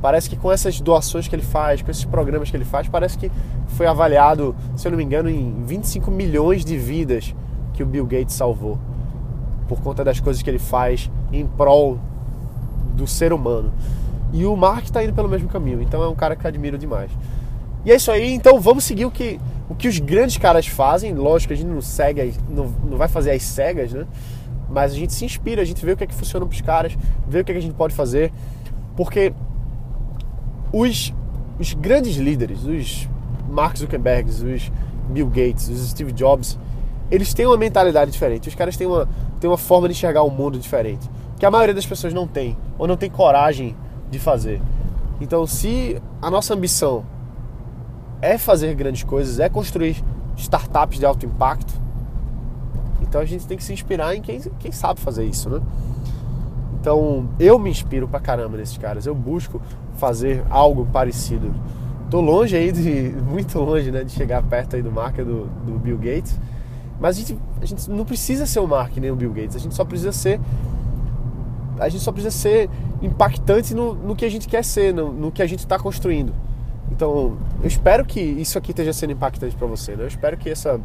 parece 0.00 0.30
que 0.30 0.36
com 0.36 0.50
essas 0.52 0.80
doações 0.80 1.26
que 1.26 1.34
ele 1.34 1.42
faz, 1.42 1.82
com 1.82 1.90
esses 1.90 2.04
programas 2.04 2.50
que 2.50 2.56
ele 2.56 2.64
faz, 2.64 2.88
parece 2.88 3.18
que 3.18 3.30
foi 3.68 3.86
avaliado, 3.86 4.54
se 4.76 4.86
eu 4.86 4.92
não 4.92 4.98
me 4.98 5.04
engano, 5.04 5.28
em 5.28 5.64
25 5.64 6.10
milhões 6.10 6.64
de 6.64 6.76
vidas 6.76 7.34
que 7.76 7.82
o 7.82 7.86
Bill 7.86 8.06
Gates 8.06 8.34
salvou 8.34 8.78
por 9.68 9.80
conta 9.80 10.02
das 10.02 10.18
coisas 10.18 10.42
que 10.42 10.48
ele 10.48 10.58
faz 10.58 11.10
em 11.32 11.46
prol 11.46 11.98
do 12.94 13.06
ser 13.06 13.32
humano. 13.32 13.72
E 14.32 14.44
o 14.44 14.56
Mark 14.56 14.84
está 14.84 15.04
indo 15.04 15.12
pelo 15.12 15.28
mesmo 15.28 15.48
caminho, 15.48 15.80
então 15.82 16.02
é 16.02 16.08
um 16.08 16.14
cara 16.14 16.34
que 16.34 16.46
admiro 16.46 16.78
demais. 16.78 17.10
E 17.84 17.92
é 17.92 17.96
isso 17.96 18.10
aí, 18.10 18.32
então 18.32 18.60
vamos 18.60 18.84
seguir 18.84 19.04
o 19.04 19.10
que, 19.10 19.38
o 19.68 19.74
que 19.74 19.86
os 19.86 19.98
grandes 19.98 20.36
caras 20.38 20.66
fazem. 20.66 21.14
Lógico 21.14 21.52
a 21.52 21.56
gente 21.56 21.68
não 21.68 21.80
segue, 21.80 22.34
não, 22.48 22.66
não 22.88 22.96
vai 22.96 23.08
fazer 23.08 23.30
as 23.30 23.42
cegas, 23.42 23.92
né? 23.92 24.06
Mas 24.68 24.92
a 24.92 24.94
gente 24.96 25.12
se 25.12 25.24
inspira, 25.24 25.62
a 25.62 25.64
gente 25.64 25.84
vê 25.84 25.92
o 25.92 25.96
que 25.96 26.02
é 26.02 26.06
que 26.06 26.14
funciona 26.14 26.44
para 26.44 26.54
os 26.54 26.60
caras, 26.60 26.98
vê 27.28 27.40
o 27.40 27.44
que, 27.44 27.52
é 27.52 27.54
que 27.54 27.58
a 27.58 27.62
gente 27.62 27.74
pode 27.74 27.94
fazer. 27.94 28.32
Porque 28.96 29.32
os, 30.72 31.14
os 31.60 31.74
grandes 31.74 32.16
líderes, 32.16 32.64
os 32.64 33.08
Mark 33.48 33.76
Zuckerberg, 33.76 34.28
os 34.28 34.72
Bill 35.08 35.28
Gates, 35.28 35.68
os 35.68 35.90
Steve 35.90 36.12
Jobs, 36.12 36.58
eles 37.10 37.32
têm 37.32 37.46
uma 37.46 37.56
mentalidade 37.56 38.10
diferente. 38.10 38.48
Os 38.48 38.54
caras 38.54 38.76
têm 38.76 38.86
uma, 38.86 39.08
têm 39.40 39.48
uma 39.48 39.58
forma 39.58 39.88
de 39.88 39.94
enxergar 39.94 40.22
o 40.22 40.30
mundo 40.30 40.58
diferente. 40.58 41.08
Que 41.38 41.46
a 41.46 41.50
maioria 41.50 41.74
das 41.74 41.86
pessoas 41.86 42.12
não 42.12 42.26
tem, 42.26 42.56
ou 42.78 42.86
não 42.86 42.96
tem 42.96 43.10
coragem 43.10 43.76
de 44.10 44.18
fazer. 44.18 44.60
Então, 45.20 45.46
se 45.46 46.00
a 46.20 46.30
nossa 46.30 46.54
ambição 46.54 47.04
é 48.20 48.38
fazer 48.38 48.74
grandes 48.74 49.02
coisas, 49.02 49.38
é 49.38 49.48
construir 49.48 50.02
startups 50.36 50.98
de 50.98 51.06
alto 51.06 51.24
impacto, 51.24 51.72
então 53.00 53.20
a 53.20 53.24
gente 53.24 53.46
tem 53.46 53.56
que 53.56 53.64
se 53.64 53.72
inspirar 53.72 54.14
em 54.14 54.20
quem, 54.20 54.40
quem 54.58 54.72
sabe 54.72 55.00
fazer 55.00 55.24
isso, 55.24 55.48
né? 55.48 55.60
Então, 56.80 57.28
eu 57.38 57.58
me 57.58 57.70
inspiro 57.70 58.06
pra 58.06 58.20
caramba 58.20 58.56
nesses 58.56 58.78
caras. 58.78 59.06
Eu 59.06 59.14
busco 59.14 59.60
fazer 59.96 60.44
algo 60.48 60.86
parecido. 60.86 61.52
Tô 62.10 62.20
longe 62.20 62.56
aí 62.56 62.70
de 62.70 63.14
muito 63.28 63.58
longe, 63.58 63.90
né, 63.90 64.04
de 64.04 64.12
chegar 64.12 64.42
perto 64.42 64.76
aí 64.76 64.82
do 64.82 64.92
marca 64.92 65.24
do, 65.24 65.46
do 65.64 65.78
Bill 65.78 65.98
Gates 65.98 66.38
mas 67.00 67.16
a 67.16 67.20
gente, 67.20 67.38
a 67.60 67.64
gente 67.64 67.90
não 67.90 68.04
precisa 68.04 68.46
ser 68.46 68.60
o 68.60 68.66
Mark 68.66 68.96
nem 68.96 69.10
o 69.10 69.16
Bill 69.16 69.32
Gates, 69.32 69.56
a 69.56 69.58
gente 69.58 69.74
só 69.74 69.84
precisa 69.84 70.12
ser. 70.12 70.40
A 71.78 71.88
gente 71.90 72.02
só 72.02 72.10
precisa 72.10 72.34
ser 72.34 72.70
impactante 73.02 73.74
no, 73.74 73.94
no 73.94 74.16
que 74.16 74.24
a 74.24 74.30
gente 74.30 74.48
quer 74.48 74.64
ser, 74.64 74.94
no, 74.94 75.12
no 75.12 75.30
que 75.30 75.42
a 75.42 75.46
gente 75.46 75.58
está 75.58 75.78
construindo. 75.78 76.32
Então, 76.90 77.36
eu 77.60 77.68
espero 77.68 78.04
que 78.04 78.20
isso 78.20 78.56
aqui 78.56 78.70
esteja 78.70 78.92
sendo 78.92 79.12
impactante 79.12 79.54
para 79.54 79.66
você, 79.66 79.94
né? 79.94 80.04
Eu 80.04 80.08
espero 80.08 80.38
que 80.38 80.48
essa, 80.48 80.80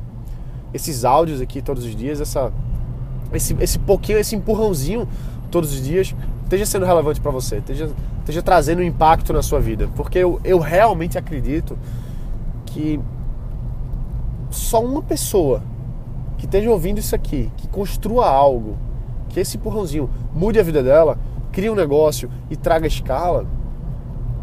esses 0.74 1.06
áudios 1.06 1.40
aqui 1.40 1.62
todos 1.62 1.86
os 1.86 1.96
dias, 1.96 2.20
essa, 2.20 2.52
esse, 3.32 3.56
esse 3.60 3.80
pouquinho, 3.80 4.18
esse 4.18 4.36
empurrãozinho 4.36 5.08
todos 5.50 5.74
os 5.74 5.82
dias, 5.82 6.14
esteja 6.44 6.66
sendo 6.66 6.86
relevante 6.86 7.22
para 7.22 7.32
você, 7.32 7.58
esteja, 7.58 7.90
esteja 8.20 8.42
trazendo 8.42 8.84
impacto 8.84 9.32
na 9.32 9.42
sua 9.42 9.62
vida. 9.62 9.88
Porque 9.96 10.18
eu, 10.20 10.42
eu 10.44 10.60
realmente 10.60 11.18
acredito 11.18 11.78
que 12.66 13.00
só 14.50 14.84
uma 14.84 15.02
pessoa 15.02 15.64
que 16.42 16.48
esteja 16.48 16.72
ouvindo 16.72 16.98
isso 16.98 17.14
aqui, 17.14 17.52
que 17.56 17.68
construa 17.68 18.28
algo, 18.28 18.76
que 19.30 19.40
esse 19.40 19.58
empurrãozinho 19.58 20.10
mude 20.34 20.60
a 20.60 20.64
vida 20.64 20.82
dela, 20.82 21.16
crie 21.52 21.70
um 21.70 21.76
negócio 21.76 22.32
e 22.50 22.56
traga 22.56 22.88
escala, 22.88 23.46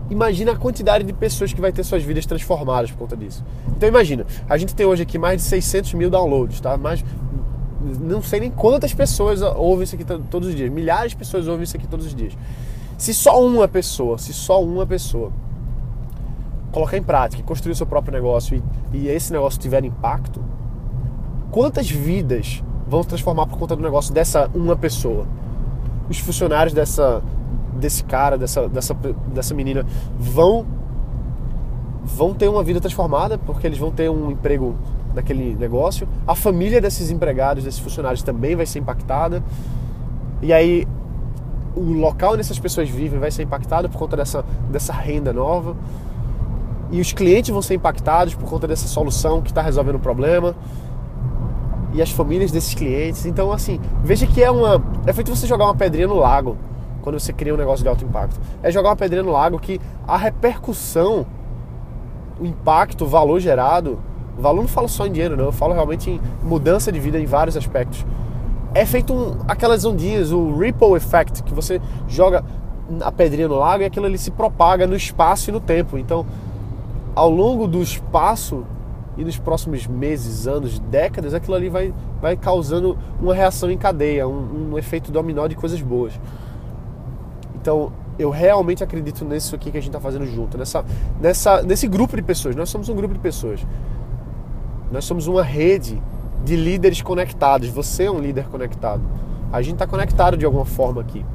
imagina 0.08 0.52
a 0.52 0.56
quantidade 0.56 1.02
de 1.02 1.12
pessoas 1.12 1.52
que 1.52 1.60
vai 1.60 1.72
ter 1.72 1.82
suas 1.82 2.04
vidas 2.04 2.24
transformadas 2.24 2.92
por 2.92 2.98
conta 2.98 3.16
disso. 3.16 3.44
Então 3.76 3.88
imagina, 3.88 4.24
a 4.48 4.56
gente 4.56 4.76
tem 4.76 4.86
hoje 4.86 5.02
aqui 5.02 5.18
mais 5.18 5.42
de 5.42 5.48
600 5.48 5.94
mil 5.94 6.08
downloads, 6.08 6.60
tá? 6.60 6.76
Mais, 6.76 7.04
não 8.00 8.22
sei 8.22 8.38
nem 8.38 8.50
quantas 8.52 8.94
pessoas 8.94 9.42
ouvem 9.42 9.82
isso 9.82 9.96
aqui 9.96 10.04
todos 10.04 10.50
os 10.50 10.54
dias, 10.54 10.70
milhares 10.70 11.10
de 11.10 11.16
pessoas 11.16 11.48
ouvem 11.48 11.64
isso 11.64 11.76
aqui 11.76 11.88
todos 11.88 12.06
os 12.06 12.14
dias. 12.14 12.32
Se 12.96 13.12
só 13.12 13.44
uma 13.44 13.66
pessoa, 13.66 14.18
se 14.18 14.32
só 14.32 14.62
uma 14.62 14.86
pessoa 14.86 15.32
colocar 16.70 16.96
em 16.96 17.02
prática, 17.02 17.42
construir 17.42 17.72
o 17.72 17.76
seu 17.76 17.86
próprio 17.88 18.12
negócio 18.12 18.62
e, 18.92 18.98
e 18.98 19.08
esse 19.08 19.32
negócio 19.32 19.58
tiver 19.58 19.84
impacto, 19.84 20.40
quantas 21.50 21.90
vidas 21.90 22.62
vão 22.86 23.02
se 23.02 23.08
transformar 23.08 23.46
por 23.46 23.58
conta 23.58 23.76
do 23.76 23.82
negócio 23.82 24.12
dessa 24.12 24.50
uma 24.54 24.76
pessoa? 24.76 25.26
Os 26.08 26.18
funcionários 26.18 26.72
dessa 26.72 27.22
desse 27.78 28.02
cara, 28.02 28.36
dessa, 28.36 28.68
dessa, 28.68 28.94
dessa 29.32 29.54
menina 29.54 29.86
vão 30.18 30.66
vão 32.04 32.34
ter 32.34 32.48
uma 32.48 32.62
vida 32.62 32.80
transformada 32.80 33.38
porque 33.38 33.66
eles 33.66 33.78
vão 33.78 33.90
ter 33.90 34.10
um 34.10 34.30
emprego 34.30 34.74
naquele 35.14 35.54
negócio. 35.54 36.08
A 36.26 36.34
família 36.34 36.80
desses 36.80 37.10
empregados, 37.10 37.64
desses 37.64 37.80
funcionários 37.80 38.22
também 38.22 38.56
vai 38.56 38.66
ser 38.66 38.78
impactada. 38.78 39.42
E 40.40 40.52
aí 40.52 40.86
o 41.76 41.92
local 41.92 42.32
onde 42.32 42.40
essas 42.40 42.58
pessoas 42.58 42.88
vivem 42.88 43.20
vai 43.20 43.30
ser 43.30 43.42
impactado 43.42 43.88
por 43.88 43.98
conta 43.98 44.16
dessa, 44.16 44.44
dessa 44.70 44.92
renda 44.92 45.32
nova. 45.32 45.76
E 46.90 47.00
os 47.00 47.12
clientes 47.12 47.50
vão 47.50 47.60
ser 47.60 47.74
impactados 47.74 48.34
por 48.34 48.48
conta 48.48 48.66
dessa 48.66 48.88
solução 48.88 49.42
que 49.42 49.50
está 49.50 49.60
resolvendo 49.60 49.96
o 49.96 50.00
problema 50.00 50.56
e 51.92 52.02
as 52.02 52.10
famílias 52.10 52.50
desses 52.50 52.74
clientes. 52.74 53.26
Então, 53.26 53.52
assim, 53.52 53.80
veja 54.02 54.26
que 54.26 54.42
é 54.42 54.50
uma. 54.50 54.82
É 55.06 55.12
feito 55.12 55.34
você 55.34 55.46
jogar 55.46 55.64
uma 55.64 55.74
pedrinha 55.74 56.06
no 56.06 56.16
lago 56.16 56.56
quando 57.02 57.18
você 57.18 57.32
cria 57.32 57.54
um 57.54 57.56
negócio 57.56 57.82
de 57.82 57.88
alto 57.88 58.04
impacto. 58.04 58.38
É 58.62 58.70
jogar 58.70 58.90
uma 58.90 58.96
pedrinha 58.96 59.22
no 59.22 59.32
lago 59.32 59.58
que 59.58 59.80
a 60.06 60.16
repercussão, 60.16 61.26
o 62.40 62.44
impacto, 62.44 63.04
o 63.04 63.08
valor 63.08 63.40
gerado. 63.40 63.98
O 64.36 64.42
valor 64.42 64.60
não 64.60 64.68
falo 64.68 64.88
só 64.88 65.06
em 65.06 65.12
dinheiro, 65.12 65.36
não. 65.36 65.46
Eu 65.46 65.52
falo 65.52 65.72
realmente 65.72 66.10
em 66.10 66.20
mudança 66.42 66.92
de 66.92 67.00
vida 67.00 67.18
em 67.18 67.26
vários 67.26 67.56
aspectos. 67.56 68.06
É 68.74 68.84
feito 68.84 69.12
um, 69.12 69.38
aquelas 69.48 69.84
ondinhas, 69.84 70.30
o 70.30 70.56
ripple 70.56 70.94
effect, 70.94 71.42
que 71.42 71.54
você 71.54 71.80
joga 72.06 72.44
a 73.00 73.10
pedrinha 73.10 73.48
no 73.48 73.56
lago 73.56 73.82
e 73.82 73.86
aquilo 73.86 74.06
ali 74.06 74.18
se 74.18 74.30
propaga 74.30 74.86
no 74.86 74.94
espaço 74.94 75.50
e 75.50 75.52
no 75.52 75.60
tempo. 75.60 75.98
Então, 75.98 76.24
ao 77.14 77.30
longo 77.30 77.66
do 77.66 77.82
espaço 77.82 78.64
e 79.18 79.24
nos 79.24 79.36
próximos 79.36 79.86
meses, 79.88 80.46
anos, 80.46 80.78
décadas, 80.78 81.34
aquilo 81.34 81.56
ali 81.56 81.68
vai, 81.68 81.92
vai 82.22 82.36
causando 82.36 82.96
uma 83.20 83.34
reação 83.34 83.68
em 83.68 83.76
cadeia, 83.76 84.28
um, 84.28 84.70
um 84.70 84.78
efeito 84.78 85.10
dominó 85.10 85.48
de 85.48 85.56
coisas 85.56 85.82
boas. 85.82 86.18
Então, 87.60 87.92
eu 88.16 88.30
realmente 88.30 88.84
acredito 88.84 89.24
nisso 89.24 89.56
aqui 89.56 89.72
que 89.72 89.76
a 89.76 89.80
gente 89.80 89.90
está 89.90 90.00
fazendo 90.00 90.24
junto, 90.24 90.56
nessa, 90.56 90.84
nessa, 91.20 91.62
nesse 91.62 91.88
grupo 91.88 92.14
de 92.14 92.22
pessoas. 92.22 92.54
Nós 92.54 92.70
somos 92.70 92.88
um 92.88 92.94
grupo 92.94 93.12
de 93.12 93.20
pessoas. 93.20 93.66
Nós 94.92 95.04
somos 95.04 95.26
uma 95.26 95.42
rede 95.42 96.00
de 96.44 96.54
líderes 96.54 97.02
conectados. 97.02 97.68
Você 97.70 98.04
é 98.04 98.10
um 98.10 98.20
líder 98.20 98.44
conectado. 98.44 99.02
A 99.52 99.60
gente 99.60 99.74
está 99.74 99.86
conectado 99.86 100.36
de 100.36 100.44
alguma 100.44 100.64
forma 100.64 101.00
aqui. 101.00 101.26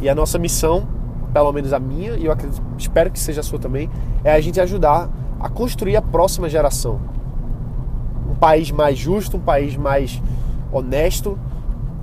E 0.00 0.08
a 0.08 0.14
nossa 0.16 0.36
missão, 0.36 0.86
pelo 1.36 1.52
menos 1.52 1.70
a 1.74 1.78
minha, 1.78 2.12
e 2.12 2.24
eu 2.24 2.32
acredito, 2.32 2.62
espero 2.78 3.10
que 3.10 3.18
seja 3.18 3.42
a 3.42 3.44
sua 3.44 3.58
também, 3.58 3.90
é 4.24 4.32
a 4.32 4.40
gente 4.40 4.58
ajudar 4.58 5.10
a 5.38 5.50
construir 5.50 5.94
a 5.94 6.00
próxima 6.00 6.48
geração. 6.48 6.98
Um 8.30 8.34
país 8.34 8.70
mais 8.70 8.96
justo, 8.96 9.36
um 9.36 9.40
país 9.40 9.76
mais 9.76 10.22
honesto, 10.72 11.38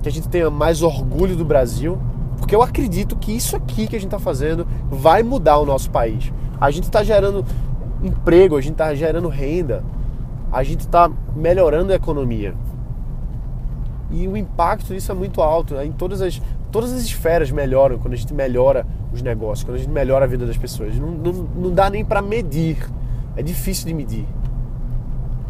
que 0.04 0.08
a 0.08 0.12
gente 0.12 0.28
tenha 0.28 0.48
mais 0.50 0.82
orgulho 0.82 1.34
do 1.34 1.44
Brasil, 1.44 1.98
porque 2.38 2.54
eu 2.54 2.62
acredito 2.62 3.16
que 3.16 3.32
isso 3.32 3.56
aqui 3.56 3.88
que 3.88 3.96
a 3.96 3.98
gente 3.98 4.06
está 4.06 4.20
fazendo 4.20 4.68
vai 4.88 5.24
mudar 5.24 5.58
o 5.58 5.66
nosso 5.66 5.90
país. 5.90 6.32
A 6.60 6.70
gente 6.70 6.84
está 6.84 7.02
gerando 7.02 7.44
emprego, 8.04 8.56
a 8.56 8.60
gente 8.60 8.74
está 8.74 8.94
gerando 8.94 9.26
renda, 9.26 9.82
a 10.52 10.62
gente 10.62 10.82
está 10.82 11.10
melhorando 11.34 11.90
a 11.90 11.96
economia. 11.96 12.54
E 14.14 14.26
o 14.28 14.36
impacto 14.36 14.94
disso 14.94 15.12
é 15.12 15.14
muito 15.14 15.42
alto. 15.42 15.74
Né? 15.74 15.86
Em 15.86 15.92
todas 15.92 16.22
as, 16.22 16.40
todas 16.70 16.92
as 16.92 17.02
esferas 17.02 17.50
melhoram 17.50 17.98
quando 17.98 18.14
a 18.14 18.16
gente 18.16 18.32
melhora 18.32 18.86
os 19.12 19.20
negócios, 19.20 19.64
quando 19.64 19.76
a 19.76 19.78
gente 19.78 19.90
melhora 19.90 20.24
a 20.24 20.28
vida 20.28 20.46
das 20.46 20.56
pessoas. 20.56 20.96
Não, 20.96 21.10
não, 21.10 21.32
não 21.32 21.74
dá 21.74 21.90
nem 21.90 22.04
para 22.04 22.22
medir 22.22 22.78
é 23.36 23.42
difícil 23.42 23.86
de 23.86 23.94
medir. 23.94 24.26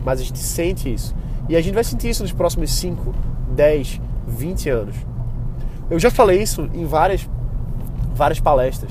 Mas 0.05 0.21
a 0.21 0.25
gente 0.25 0.39
sente 0.39 0.93
isso. 0.93 1.15
E 1.49 1.57
a 1.57 1.61
gente 1.61 1.75
vai 1.75 1.85
sentir 1.85 2.09
isso 2.09 2.23
nos 2.23 2.33
próximos 2.33 2.73
5, 2.73 3.15
10, 3.51 4.01
20 4.27 4.71
anos. 4.71 4.97
Eu 5.91 5.99
já 5.99 6.11
falei 6.11 6.43
isso 6.43 6.69
em 6.73 6.87
várias, 6.87 7.29
várias 8.15 8.41
palestras, 8.41 8.91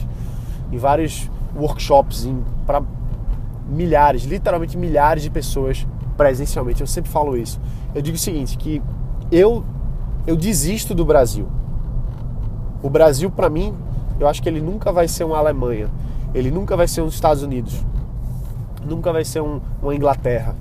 em 0.71 0.77
vários 0.77 1.29
workshops, 1.55 2.27
para 2.65 2.83
milhares, 3.67 4.23
literalmente 4.23 4.77
milhares 4.77 5.23
de 5.23 5.29
pessoas 5.29 5.87
presencialmente. 6.15 6.81
Eu 6.81 6.87
sempre 6.87 7.09
falo 7.09 7.35
isso. 7.35 7.59
Eu 7.95 8.01
digo 8.01 8.15
o 8.15 8.19
seguinte, 8.19 8.57
que 8.57 8.81
eu, 9.35 9.63
eu 10.27 10.35
desisto 10.35 10.93
do 10.93 11.05
Brasil. 11.05 11.47
O 12.81 12.89
Brasil, 12.89 13.31
para 13.31 13.49
mim, 13.49 13.73
eu 14.19 14.27
acho 14.27 14.41
que 14.41 14.49
ele 14.49 14.61
nunca 14.61 14.91
vai 14.91 15.07
ser 15.07 15.23
uma 15.23 15.37
Alemanha. 15.37 15.89
Ele 16.33 16.51
nunca 16.51 16.75
vai 16.75 16.87
ser 16.87 17.01
os 17.01 17.13
Estados 17.13 17.43
Unidos 17.43 17.83
nunca 18.85 19.11
vai 19.11 19.23
ser 19.23 19.41
um, 19.41 19.61
uma 19.81 19.95
Inglaterra. 19.95 20.55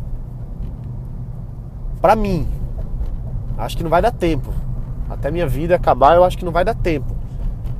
Para 2.00 2.16
mim, 2.16 2.46
acho 3.56 3.76
que 3.76 3.82
não 3.82 3.90
vai 3.90 4.02
dar 4.02 4.12
tempo. 4.12 4.52
Até 5.08 5.30
minha 5.30 5.46
vida 5.46 5.74
acabar, 5.76 6.16
eu 6.16 6.24
acho 6.24 6.38
que 6.38 6.44
não 6.44 6.52
vai 6.52 6.64
dar 6.64 6.74
tempo 6.74 7.14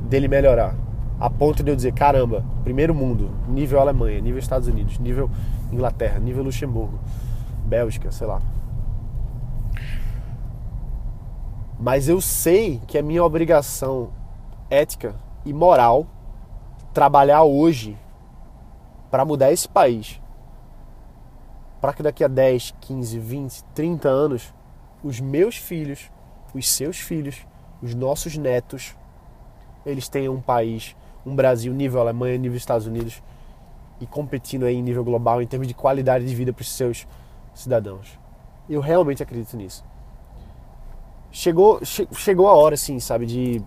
dele 0.01 0.27
melhorar. 0.27 0.75
A 1.19 1.29
ponto 1.29 1.63
de 1.63 1.71
eu 1.71 1.75
dizer, 1.75 1.93
caramba, 1.93 2.43
primeiro 2.63 2.93
mundo, 2.93 3.29
nível 3.47 3.79
Alemanha, 3.79 4.19
nível 4.19 4.39
Estados 4.39 4.67
Unidos, 4.67 4.99
nível 4.99 5.29
Inglaterra, 5.71 6.19
nível 6.19 6.43
Luxemburgo, 6.43 6.99
Bélgica, 7.65 8.11
sei 8.11 8.27
lá. 8.27 8.41
Mas 11.79 12.07
eu 12.07 12.21
sei 12.21 12.81
que 12.87 12.97
é 12.97 13.01
minha 13.01 13.23
obrigação 13.23 14.11
ética 14.69 15.15
e 15.45 15.53
moral 15.53 16.07
trabalhar 16.93 17.43
hoje 17.43 17.97
para 19.09 19.25
mudar 19.25 19.51
esse 19.51 19.67
país 19.67 20.21
para 21.83 21.91
que 21.91 22.01
daqui 22.01 22.23
a 22.23 22.29
10, 22.29 22.75
15, 22.79 23.19
20, 23.19 23.63
30 23.75 24.07
anos 24.07 24.53
os 25.03 25.19
meus 25.19 25.57
filhos, 25.57 26.09
os 26.53 26.69
seus 26.69 26.97
filhos, 26.97 27.45
os 27.81 27.93
nossos 27.93 28.37
netos, 28.37 28.95
eles 29.85 30.07
tenham 30.07 30.33
um 30.33 30.39
país, 30.39 30.95
um 31.25 31.35
Brasil 31.35 31.73
nível 31.73 31.99
Alemanha, 31.99 32.37
nível 32.37 32.55
Estados 32.55 32.87
Unidos 32.87 33.21
e 33.99 34.07
competindo 34.07 34.63
aí 34.63 34.75
em 34.75 34.81
nível 34.81 35.03
global 35.03 35.41
em 35.41 35.45
termos 35.45 35.67
de 35.67 35.73
qualidade 35.73 36.25
de 36.25 36.33
vida 36.33 36.53
para 36.53 36.61
os 36.61 36.71
seus 36.71 37.05
cidadãos. 37.53 38.17
Eu 38.69 38.79
realmente 38.79 39.21
acredito 39.21 39.57
nisso. 39.57 39.83
Chegou, 41.35 41.83
che 41.83 42.07
chegou 42.13 42.47
a 42.47 42.53
hora, 42.53 42.75
assim, 42.75 42.99
sabe, 42.99 43.25
de, 43.25 43.59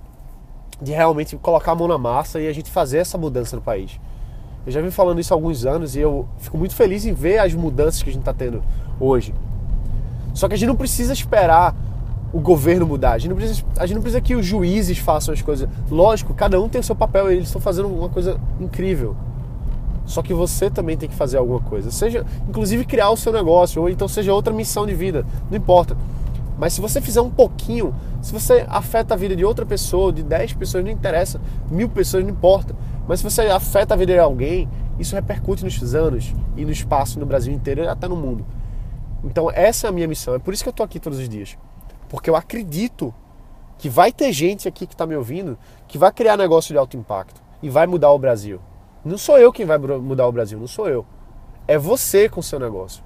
de 0.81 0.93
realmente 0.93 1.37
colocar 1.37 1.73
a 1.73 1.75
mão 1.75 1.89
na 1.89 1.99
massa 1.99 2.41
e 2.41 2.47
a 2.47 2.53
gente 2.53 2.71
fazer 2.71 2.99
essa 2.99 3.19
mudança 3.19 3.57
no 3.57 3.61
país. 3.61 3.99
Eu 4.65 4.71
já 4.71 4.81
vim 4.81 4.93
falando 4.93 5.19
isso 5.19 5.35
há 5.35 5.37
alguns 5.37 5.67
anos 5.67 5.97
e 5.97 6.01
eu 6.01 6.29
fico 6.39 6.57
muito 6.57 6.77
feliz 6.77 7.05
em 7.05 7.13
ver 7.13 7.39
as 7.39 7.53
mudanças 7.55 8.05
que 8.05 8.09
a 8.09 8.13
gente 8.13 8.23
está 8.23 8.33
tendo 8.33 8.63
hoje. 9.01 9.35
Só 10.33 10.47
que 10.47 10.55
a 10.55 10.57
gente 10.57 10.69
não 10.69 10.77
precisa 10.77 11.13
esperar 11.13 11.75
o 12.33 12.39
governo 12.39 12.87
mudar. 12.87 13.13
A 13.13 13.19
gente, 13.19 13.31
não 13.31 13.37
precisa, 13.37 13.65
a 13.77 13.85
gente 13.85 13.97
não 13.97 14.03
precisa 14.03 14.21
que 14.21 14.37
os 14.37 14.47
juízes 14.47 14.99
façam 14.99 15.35
as 15.35 15.43
coisas. 15.43 15.69
Lógico, 15.91 16.35
cada 16.35 16.61
um 16.61 16.69
tem 16.69 16.81
o 16.81 16.85
seu 16.85 16.95
papel 16.95 17.33
eles 17.33 17.47
estão 17.47 17.61
fazendo 17.61 17.89
uma 17.89 18.09
coisa 18.09 18.41
incrível. 18.61 19.17
Só 20.05 20.23
que 20.23 20.33
você 20.33 20.71
também 20.71 20.97
tem 20.97 21.09
que 21.09 21.17
fazer 21.17 21.37
alguma 21.37 21.61
coisa. 21.61 21.91
Seja, 21.91 22.25
inclusive, 22.49 22.85
criar 22.85 23.11
o 23.11 23.17
seu 23.17 23.33
negócio, 23.33 23.83
ou 23.83 23.89
então 23.89 24.07
seja 24.07 24.33
outra 24.33 24.55
missão 24.55 24.87
de 24.87 24.95
vida. 24.95 25.27
Não 25.51 25.57
importa. 25.57 25.97
Mas 26.59 26.73
se 26.73 26.81
você 26.81 27.01
fizer 27.01 27.21
um 27.21 27.31
pouquinho, 27.31 27.95
se 28.23 28.33
você 28.33 28.65
afeta 28.69 29.15
a 29.15 29.17
vida 29.17 29.37
de 29.37 29.45
outra 29.45 29.67
pessoa, 29.67 30.13
de 30.13 30.23
10 30.23 30.55
pessoas, 30.55 30.85
não 30.85 30.91
interessa, 30.91 31.41
mil 31.71 31.89
pessoas, 31.89 32.25
não 32.25 32.31
importa. 32.31 32.75
Mas 33.07 33.21
se 33.21 33.25
você 33.25 33.43
afeta 33.43 33.95
a 33.95 33.97
vida 33.97 34.15
de 34.15 34.19
alguém, 34.19 34.69
isso 34.99 35.15
repercute 35.15 35.65
nos 35.65 35.95
anos 35.95 36.35
e 36.57 36.65
no 36.65 36.71
espaço 36.71 37.21
no 37.21 37.27
Brasil 37.27 37.53
inteiro 37.53 37.83
e 37.83 37.89
até 37.89 38.09
no 38.09 38.17
mundo. 38.17 38.45
Então 39.23 39.51
essa 39.51 39.87
é 39.87 39.91
a 39.91 39.93
minha 39.93 40.09
missão. 40.09 40.35
É 40.35 40.39
por 40.39 40.55
isso 40.55 40.63
que 40.63 40.69
eu 40.69 40.73
estou 40.73 40.85
aqui 40.85 40.99
todos 40.99 41.19
os 41.19 41.29
dias. 41.29 41.59
Porque 42.09 42.31
eu 42.31 42.37
acredito 42.37 43.13
que 43.79 43.89
vai 43.89 44.11
ter 44.11 44.33
gente 44.33 44.67
aqui 44.67 44.87
que 44.87 44.95
está 44.95 45.07
me 45.07 45.15
ouvindo 45.15 45.59
que 45.87 45.99
vai 45.99 46.11
criar 46.11 46.37
negócio 46.37 46.73
de 46.73 46.79
alto 46.79 46.97
impacto 46.97 47.43
e 47.63 47.69
vai 47.69 47.87
mudar 47.87 48.11
o 48.13 48.19
Brasil. 48.19 48.61
Não 49.05 49.19
sou 49.19 49.39
eu 49.39 49.53
quem 49.53 49.67
vai 49.67 49.79
mudar 49.79 50.27
o 50.27 50.33
Brasil, 50.33 50.59
não 50.59 50.67
sou 50.67 50.89
eu. 50.89 51.05
É 51.69 51.77
você 51.77 52.29
com 52.29 52.41
o 52.41 52.43
seu 52.43 52.59
negócio. 52.59 53.05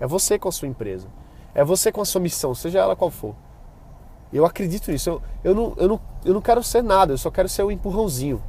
É 0.00 0.06
você 0.06 0.38
com 0.38 0.48
a 0.48 0.52
sua 0.52 0.68
empresa. 0.68 1.08
É 1.56 1.64
você 1.64 1.90
com 1.90 2.02
a 2.02 2.04
sua 2.04 2.20
missão, 2.20 2.54
seja 2.54 2.80
ela 2.80 2.94
qual 2.94 3.10
for. 3.10 3.34
Eu 4.30 4.44
acredito 4.44 4.90
nisso. 4.90 5.08
Eu, 5.08 5.22
eu, 5.42 5.54
não, 5.54 5.74
eu, 5.78 5.88
não, 5.88 6.00
eu 6.22 6.34
não 6.34 6.40
quero 6.42 6.62
ser 6.62 6.82
nada, 6.82 7.14
eu 7.14 7.18
só 7.18 7.30
quero 7.30 7.48
ser 7.48 7.62
um 7.62 7.70
empurrãozinho. 7.70 8.42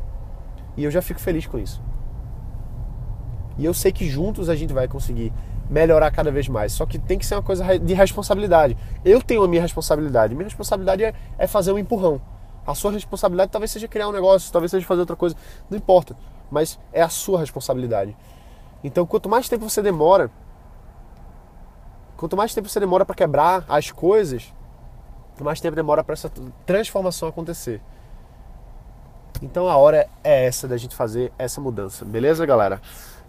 E 0.75 0.83
eu 0.83 0.91
já 0.91 1.01
fico 1.01 1.17
feliz 1.17 1.47
com 1.47 1.57
isso. 1.57 1.81
E 3.57 3.63
eu 3.63 3.73
sei 3.73 3.93
que 3.93 4.09
juntos 4.09 4.49
a 4.49 4.55
gente 4.57 4.73
vai 4.73 4.89
conseguir 4.89 5.31
melhorar 5.69 6.11
cada 6.11 6.29
vez 6.29 6.49
mais. 6.49 6.73
Só 6.73 6.85
que 6.85 6.99
tem 6.99 7.17
que 7.17 7.25
ser 7.25 7.35
uma 7.35 7.41
coisa 7.41 7.79
de 7.79 7.93
responsabilidade. 7.93 8.77
Eu 9.05 9.21
tenho 9.21 9.41
a 9.41 9.47
minha 9.47 9.61
responsabilidade. 9.61 10.35
Minha 10.35 10.43
responsabilidade 10.43 11.05
é, 11.05 11.13
é 11.37 11.47
fazer 11.47 11.71
um 11.71 11.79
empurrão. 11.79 12.21
A 12.65 12.75
sua 12.75 12.91
responsabilidade 12.91 13.53
talvez 13.53 13.71
seja 13.71 13.87
criar 13.87 14.09
um 14.09 14.11
negócio, 14.11 14.51
talvez 14.51 14.69
seja 14.69 14.85
fazer 14.85 14.99
outra 14.99 15.15
coisa. 15.15 15.33
Não 15.69 15.77
importa. 15.77 16.13
Mas 16.51 16.77
é 16.91 17.01
a 17.01 17.07
sua 17.07 17.39
responsabilidade. 17.39 18.17
Então, 18.83 19.05
quanto 19.05 19.29
mais 19.29 19.47
tempo 19.47 19.69
você 19.69 19.81
demora, 19.81 20.29
quanto 22.17 22.35
mais 22.35 22.53
tempo 22.53 22.67
você 22.67 22.79
demora 22.79 23.05
para 23.05 23.15
quebrar 23.15 23.63
as 23.69 23.91
coisas, 23.91 24.53
mais 25.39 25.61
tempo 25.61 25.75
demora 25.75 26.03
para 26.03 26.13
essa 26.13 26.31
transformação 26.65 27.29
acontecer. 27.29 27.81
Então 29.41 29.69
a 29.69 29.77
hora 29.77 30.09
é 30.23 30.45
essa 30.45 30.67
da 30.67 30.77
gente 30.77 30.95
fazer 30.95 31.31
essa 31.37 31.61
mudança, 31.61 32.03
beleza, 32.03 32.45
galera? 32.45 32.81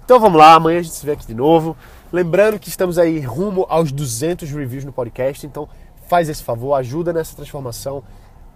Então 0.05 0.18
vamos 0.18 0.38
lá, 0.38 0.55
amanhã 0.55 0.79
a 0.79 0.83
gente 0.83 0.94
se 0.94 1.05
vê 1.05 1.12
aqui 1.12 1.27
de 1.27 1.35
novo. 1.35 1.77
Lembrando 2.11 2.59
que 2.59 2.70
estamos 2.70 2.98
aí 2.98 3.20
rumo 3.20 3.66
aos 3.68 3.92
200 3.92 4.51
reviews 4.51 4.85
no 4.85 4.92
podcast, 4.92 5.46
então 5.46 5.68
faz 6.09 6.31
esse 6.31 6.42
favor, 6.42 6.74
ajuda 6.74 7.12
nessa 7.12 7.37
transformação. 7.37 8.03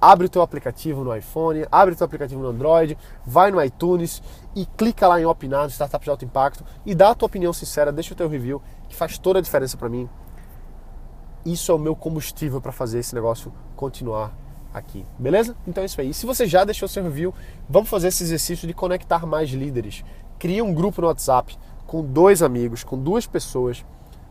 Abre 0.00 0.26
o 0.26 0.28
teu 0.30 0.42
aplicativo 0.42 1.04
no 1.04 1.14
iPhone, 1.14 1.66
abre 1.70 1.94
o 1.94 1.96
teu 1.96 2.06
aplicativo 2.06 2.40
no 2.40 2.48
Android, 2.48 2.96
vai 3.24 3.50
no 3.50 3.62
iTunes 3.62 4.22
e 4.56 4.64
clica 4.64 5.06
lá 5.06 5.20
em 5.20 5.26
opinar 5.26 5.64
no 5.64 5.70
Startup 5.70 6.02
de 6.02 6.10
Alto 6.10 6.24
Impacto 6.24 6.64
e 6.84 6.94
dá 6.94 7.10
a 7.10 7.14
tua 7.14 7.26
opinião 7.26 7.52
sincera, 7.52 7.92
deixa 7.92 8.14
o 8.14 8.16
teu 8.16 8.28
review, 8.28 8.60
que 8.88 8.96
faz 8.96 9.18
toda 9.18 9.38
a 9.38 9.42
diferença 9.42 9.76
para 9.76 9.88
mim. 9.88 10.08
Isso 11.44 11.72
é 11.72 11.74
o 11.74 11.78
meu 11.78 11.96
combustível 11.96 12.60
para 12.60 12.72
fazer 12.72 12.98
esse 12.98 13.14
negócio 13.14 13.52
continuar 13.74 14.32
aqui, 14.72 15.04
beleza? 15.18 15.56
Então 15.66 15.82
é 15.82 15.86
isso 15.86 16.00
aí. 16.00 16.14
Se 16.14 16.24
você 16.24 16.46
já 16.46 16.64
deixou 16.64 16.88
seu 16.88 17.02
review, 17.02 17.34
vamos 17.68 17.88
fazer 17.88 18.08
esse 18.08 18.22
exercício 18.22 18.66
de 18.66 18.72
conectar 18.72 19.26
mais 19.26 19.50
líderes. 19.50 20.04
Cria 20.38 20.64
um 20.64 20.72
grupo 20.72 21.00
no 21.00 21.08
WhatsApp 21.08 21.56
com 21.86 22.02
dois 22.02 22.42
amigos, 22.42 22.82
com 22.84 22.98
duas 22.98 23.26
pessoas 23.26 23.84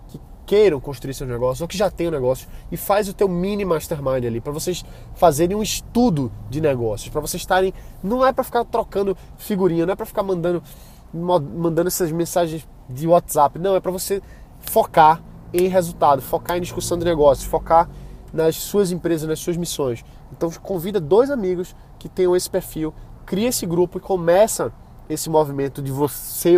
que 0.08 0.20
queiram 0.46 0.80
construir 0.80 1.14
seus 1.14 1.30
negócios 1.30 1.62
ou 1.62 1.68
que 1.68 1.78
já 1.78 1.92
tenham 1.92 2.12
um 2.12 2.16
negócio 2.16 2.48
e 2.72 2.78
faz 2.78 3.08
o 3.08 3.14
teu 3.14 3.28
mini 3.28 3.64
mastermind 3.64 4.26
ali 4.26 4.42
para 4.42 4.52
vocês 4.52 4.84
fazerem 5.14 5.56
um 5.56 5.62
estudo 5.62 6.32
de 6.50 6.60
negócios, 6.60 7.10
para 7.10 7.22
vocês 7.22 7.42
estarem, 7.42 7.74
não 8.02 8.26
é 8.26 8.34
para 8.34 8.44
ficar 8.44 8.66
trocando 8.66 9.16
figurinha, 9.38 9.86
não 9.86 9.94
é 9.94 9.96
para 9.96 10.06
ficar 10.06 10.24
mandando 10.24 10.64
mandando 11.14 11.90
essas 11.90 12.10
mensagens 12.10 12.66
de 12.90 13.06
WhatsApp, 13.06 13.60
não, 13.60 13.76
é 13.76 13.82
para 13.82 13.92
você 13.92 14.22
focar 14.60 15.22
em 15.54 15.68
resultado, 15.68 16.22
focar 16.22 16.58
em 16.58 16.62
discussão 16.62 16.98
de 16.98 17.06
negócios, 17.06 17.48
focar 17.48 17.90
nas 18.34 18.56
suas 18.56 18.92
empresas, 18.92 19.28
nas 19.28 19.40
suas 19.40 19.58
missões. 19.58 20.04
Então 20.32 20.50
convida 20.62 21.00
dois 21.00 21.30
amigos 21.30 21.76
que 22.00 22.08
tenham 22.08 22.36
esse 22.36 22.50
perfil, 22.50 22.94
cria 23.26 23.50
esse 23.50 23.66
grupo 23.66 23.98
e 23.98 24.02
começa 24.02 24.72
esse 25.10 25.30
movimento 25.30 25.82
de 25.82 25.92
você, 25.92 26.56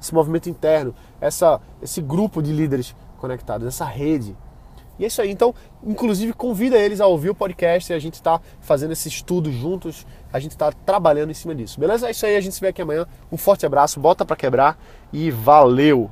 esse 0.00 0.14
movimento 0.14 0.48
interno, 0.48 0.94
essa, 1.20 1.60
esse 1.82 2.00
grupo 2.02 2.42
de 2.42 2.52
líderes 2.52 2.94
conectados, 3.18 3.66
essa 3.66 3.84
rede. 3.84 4.36
E 4.98 5.04
é 5.04 5.06
isso 5.08 5.20
aí. 5.20 5.30
Então, 5.30 5.54
inclusive, 5.82 6.32
convida 6.32 6.76
eles 6.76 7.00
a 7.00 7.06
ouvir 7.06 7.30
o 7.30 7.34
podcast 7.34 7.92
e 7.92 7.94
a 7.94 7.98
gente 7.98 8.14
está 8.14 8.40
fazendo 8.60 8.92
esse 8.92 9.08
estudo 9.08 9.50
juntos, 9.50 10.06
a 10.32 10.38
gente 10.38 10.52
está 10.52 10.70
trabalhando 10.70 11.30
em 11.30 11.34
cima 11.34 11.54
disso. 11.54 11.80
Beleza? 11.80 12.06
É 12.06 12.10
isso 12.10 12.26
aí, 12.26 12.36
a 12.36 12.40
gente 12.40 12.54
se 12.54 12.60
vê 12.60 12.68
aqui 12.68 12.82
amanhã. 12.82 13.06
Um 13.32 13.36
forte 13.36 13.66
abraço, 13.66 13.98
bota 13.98 14.24
para 14.24 14.36
quebrar 14.36 14.78
e 15.12 15.30
valeu! 15.30 16.10